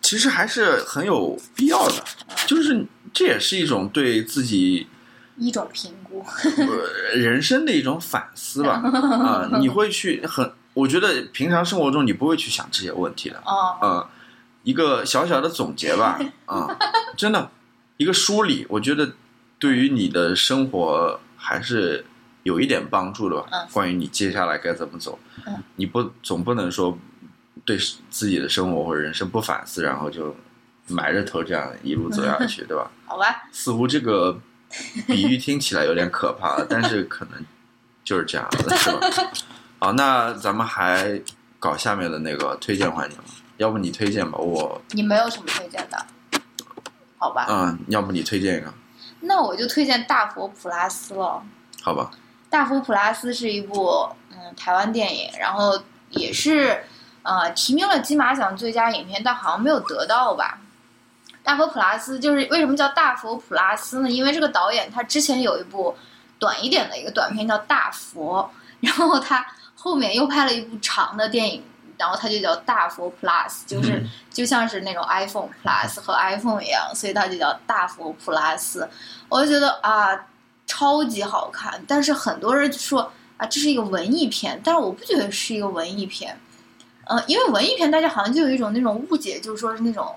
[0.00, 2.02] 其实还是很有必要的，
[2.46, 4.88] 就是这也是一种对自己
[5.36, 6.24] 一种评估，
[6.56, 8.82] 呃人生的一种反思吧。
[8.82, 13.40] 啊、你会去很，我觉得平常生活中你不会去想这些问题的。
[13.44, 14.06] 哦，嗯，
[14.62, 16.68] 一个小小的总结吧， 啊、
[17.16, 17.50] 真的，
[17.96, 19.12] 一个梳理，我觉得
[19.58, 22.04] 对于你的生活还是
[22.42, 23.46] 有一点帮助的吧。
[23.52, 26.96] 嗯关于你接下来该怎么走，嗯你不总不能说
[27.64, 27.78] 对
[28.10, 30.34] 自己的生活或者人生不反思，然后就
[30.88, 32.90] 埋着头这样一路走下去，对吧？
[33.06, 34.38] 好吧，似乎这个
[35.06, 37.44] 比喻听起来有点可怕， 但是可能
[38.04, 39.00] 就是这样的，是吧？
[39.78, 41.20] 好，那咱们还
[41.58, 43.24] 搞下面的那个推荐环节吗？
[43.58, 46.06] 要不你推荐吧，我你没有什么推荐的，
[47.18, 47.46] 好吧？
[47.48, 48.72] 嗯，要不你推荐一个，
[49.20, 51.42] 那我就推荐《大佛普拉斯》了。
[51.82, 52.10] 好吧？
[52.50, 55.80] 《大佛普拉斯》是一部嗯台湾电影，然后
[56.10, 56.84] 也是
[57.22, 60.60] 呃提名了金马奖最佳影片，但好像没有得到吧。
[61.42, 64.10] 大佛普拉斯就是为什么叫大佛普拉斯呢？
[64.10, 65.96] 因为这个导演他之前有一部
[66.38, 68.48] 短一点的一个短片叫《大佛》，
[68.86, 69.44] 然后他
[69.74, 71.64] 后面又拍了一部长的电影，
[71.98, 78.86] 然后它就叫大佛 Plus，就是、嗯就像是那种 iPhone Plus 和 iPhone 一样，所以它就叫大佛 Plus。
[79.28, 80.26] 我就觉得啊，
[80.64, 86.38] 超级好看，但是很多人就说啊，这是一个文艺片，但是我不觉得是一个文艺片。
[87.04, 90.14] 呃，因为文艺片大家好像就有一种那种误解，就是说是那种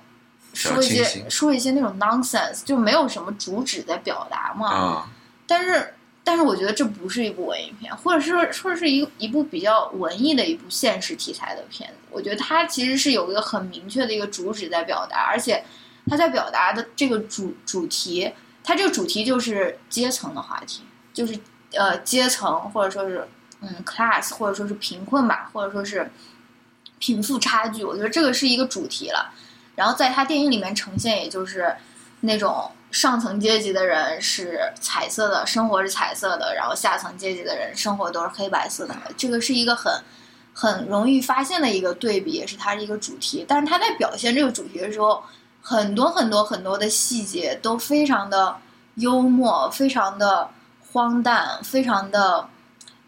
[0.54, 4.68] 说一些说一些那种 nonsense，就没有什么主旨在表达嘛。
[4.70, 5.10] 啊，
[5.48, 11.96] 但是，但是我觉得这不是一部文艺片，或者是说是一一部比较文艺的一部现实题材的片子。
[12.12, 15.64] 我觉得它其实是有一个很明确的一个主旨在表达，而且
[16.08, 18.32] 它在表达的这个主主题，
[18.64, 21.38] 它这个主题就是阶层的话题，就是
[21.74, 23.28] 呃阶层或者说是
[23.62, 26.12] 嗯 class 或者说是贫困吧，或者说是
[27.00, 27.84] 贫富差距。
[27.84, 29.34] 我觉得这个是一个主题了。
[29.76, 31.74] 然后在他电影里面呈现，也就是
[32.20, 38.96] 那种上层阶级的人是彩色的，生活是彩色的，然后下层阶级的人生活都是黑白色的。
[39.16, 39.94] 这个是一个很
[40.54, 43.46] 很容易发现的一个对比，也是它的一个主题。
[43.48, 45.24] 但是他在表现这个主题的时候，
[45.62, 48.58] 很多很多很多的细节都非常的
[48.96, 50.50] 幽默，非常的
[50.92, 52.50] 荒诞，非常的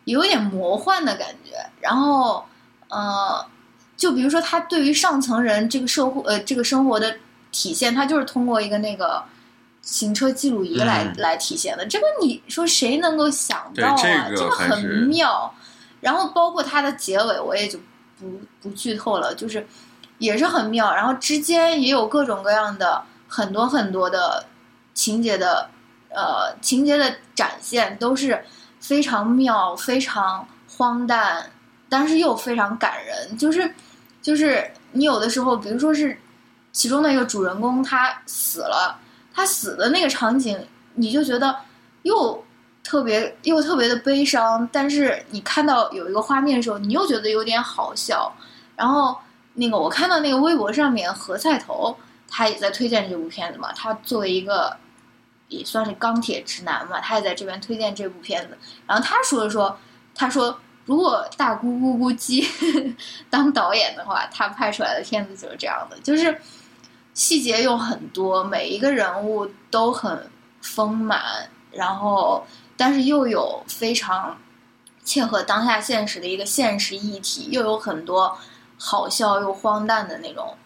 [0.05, 1.57] 有点魔幻的感觉。
[1.81, 2.45] 然后，
[2.87, 3.45] 呃，
[3.97, 7.17] 就比如说他对于上层人这个社会呃这个生活的
[7.51, 9.21] 体现，他就是通过一个那个
[9.83, 11.85] 行车记录仪来、嗯来体现的。
[11.85, 14.29] 这个你说谁能够想到啊？
[14.35, 15.53] 这个很妙。
[16.01, 17.79] 然后包括它的结尾，我也就
[18.19, 19.65] 不不剧透了，就是
[20.17, 20.93] 也是很妙。
[20.93, 24.45] 然后之间也有各种各样的很多很多的
[24.93, 25.69] 情节的
[26.09, 28.43] 呃情节的展现，都是
[28.81, 31.49] 非常妙、非常荒诞，
[31.87, 33.37] 但是又非常感人。
[33.37, 33.73] 就是
[34.21, 36.19] 就是你有的时候，比如说是
[36.73, 38.99] 其中的一个主人公他死了，
[39.33, 40.57] 他死的那个场景，
[40.95, 41.55] 你就觉得
[42.03, 42.43] 又
[42.83, 48.31] 特别又特别的悲伤，但是你看到有一个画面的时候，你又觉得有点好笑。
[48.75, 49.17] 然后
[49.53, 51.95] 那个我看到那个微博上面何菜头
[52.27, 54.75] 他也在推荐这部片子嘛，他作为一个
[55.47, 58.57] 也算是钢铁直男嘛，他也在这边推荐这部片子。
[58.87, 59.77] 然后他说了说，
[60.15, 62.47] 他说如果大咕咕咕鸡
[63.29, 66.35] 当导演的话，他拍出来的片子就是这样的，就是
[67.13, 70.29] 细节有很多，每一个人物都很
[70.61, 72.45] 丰满，然后
[72.75, 74.37] 但是又有非常
[75.03, 78.37] 切合当下现实的一个现实议题，又有很多
[78.77, 80.57] 好笑又荒诞的那种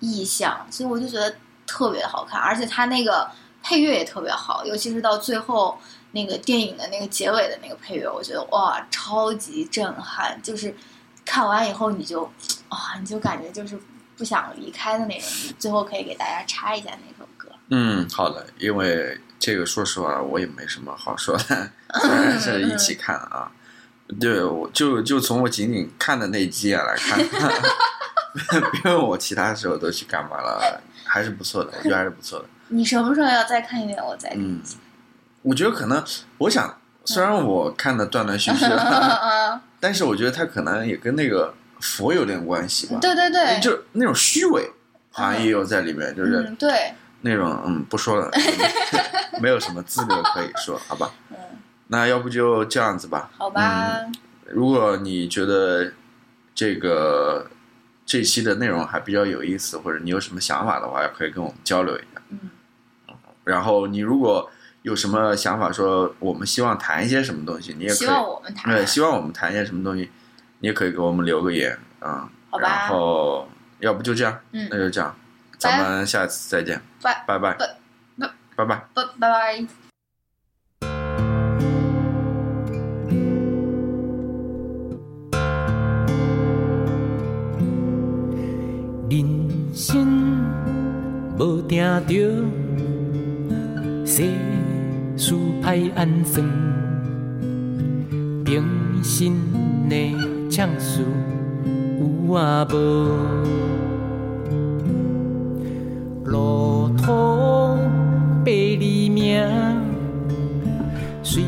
[0.00, 1.34] 意象，所以我就觉得
[1.66, 3.30] 特别好看，而且它那个
[3.62, 5.78] 配乐也特别好，尤其是到最后
[6.12, 10.76] 那个电影的那个结尾的那个配乐，我觉得哇，超级震撼，就是
[11.24, 12.24] 看完以后你就
[12.68, 13.80] 啊，你就感觉就是
[14.16, 15.28] 不想离开的那种。
[15.58, 17.48] 最后可以给大家插一下那首歌。
[17.68, 23.50] 嗯，好的，因为这个说实话我也没什么好说的， 虽然是一起看啊。
[24.20, 27.18] 对，我就就从我仅仅看的那几眼来看，
[28.70, 32.44] 别问我其他时候都去干嘛了，还是不错的，我觉得还是不错的。
[32.68, 33.98] 你什么时候要再看一遍？
[34.04, 34.60] 我再看嗯，
[35.40, 36.04] 我觉得可能，
[36.36, 41.54] 我想，虽然我看的断断续续，嗯 但是我觉得他可能也跟那个
[41.84, 44.70] 佛有点关系吧，对对对，就是那种虚伪，
[45.10, 48.30] 好像也有在里面，就是嗯对，那种嗯，不说了，
[49.38, 51.12] 没有什么资格可以说，好吧？
[51.30, 51.36] 嗯，
[51.88, 53.30] 那要不就这样子吧。
[53.36, 54.00] 好吧，
[54.46, 55.92] 如果你觉得
[56.54, 57.50] 这个
[58.06, 62.22] 这期的内容还比较有意思，或者你有什么想法的话，可以跟我们交流一下。
[62.30, 62.50] 嗯，
[63.44, 64.50] 然后你如果
[64.82, 68.74] 有什么想法，说我们希望谈一些什么东西，你也可以希望我们谈。
[68.74, 70.10] 对，希望我们谈一些什么东西，你
[70.64, 72.28] 也可以给我们留个言啊。
[72.50, 73.48] 好吧然后
[73.80, 75.14] 要不就这样，嗯那就这样，
[75.58, 77.66] 咱们下次再见，拜拜拜，拜
[78.56, 78.76] 拜拜。
[78.94, 79.66] 拜拜拜。
[89.10, 90.06] 人生
[91.38, 92.14] 无定着
[94.06, 94.22] 世
[95.16, 96.44] 事歹安算，
[98.44, 99.34] 平生
[99.88, 99.94] 的
[100.56, 101.04] 呛事
[101.98, 102.76] 有啊无？
[106.26, 107.76] 路途
[108.44, 109.42] 百里命，
[111.24, 111.42] 随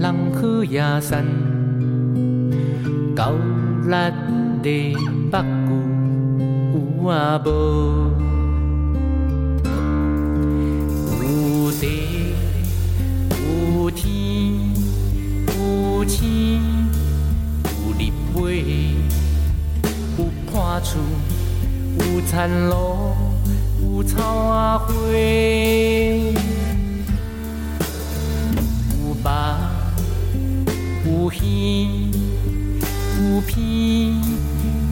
[0.00, 1.24] 人好也散，
[3.14, 3.30] 到
[3.86, 3.94] 力
[4.64, 5.38] 的目睭。
[6.74, 7.48] 有啊无？
[11.22, 12.34] 有地
[13.30, 14.02] 有天
[15.46, 16.60] 有星
[18.38, 18.62] 有日月
[20.16, 20.96] 有破厝
[21.98, 23.16] 有田路
[23.82, 24.86] 有草啊花，
[28.94, 29.26] 有肉
[31.04, 31.34] 有鱼
[33.18, 33.58] 有片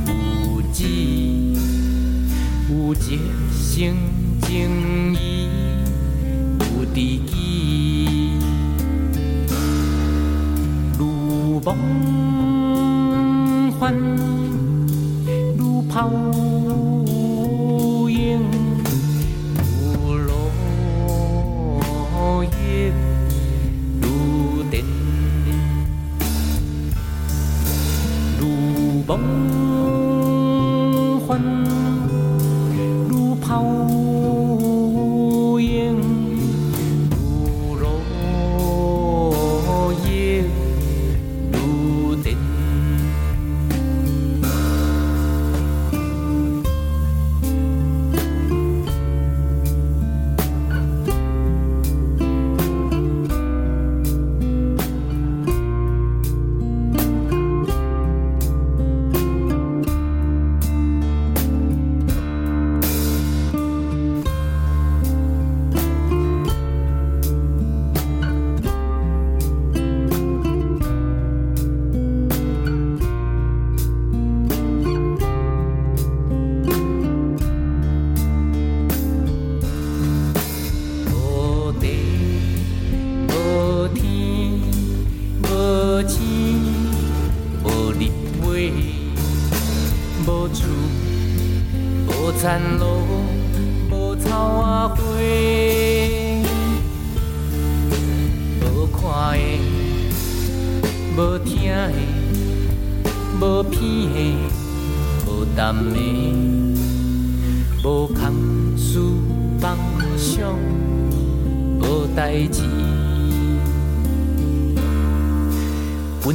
[0.07, 0.83] 有籽。
[2.69, 2.97] 有一
[3.53, 3.95] 生
[4.43, 5.49] 情义，
[6.59, 8.33] 有知己，
[10.99, 11.69] 如梦
[13.79, 13.95] 幻，
[15.59, 16.09] 如泡
[18.09, 18.41] 影，
[19.83, 20.33] 如落
[22.45, 22.93] 叶，
[24.01, 24.83] 如电，
[28.41, 28.47] 如
[29.07, 29.96] 梦。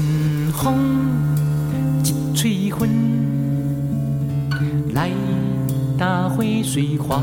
[0.01, 0.75] 春风
[2.03, 2.89] 一吹风，
[4.93, 5.11] 来
[5.97, 7.21] 打花水花，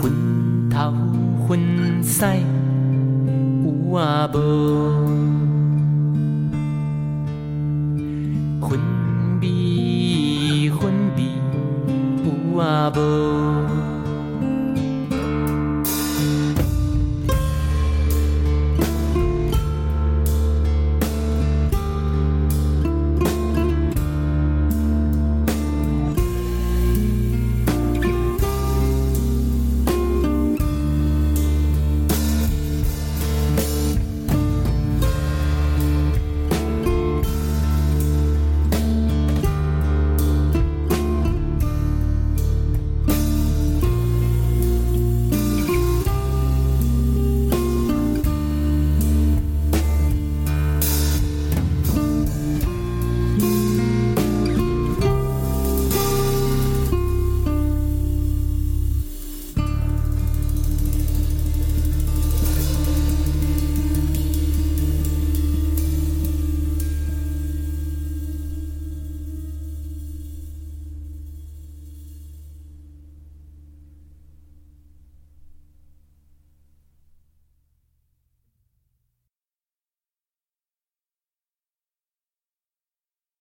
[0.00, 0.10] 昏
[0.70, 0.94] 头
[1.46, 1.60] 昏
[2.02, 2.38] 腮？
[3.62, 5.09] 有啊无？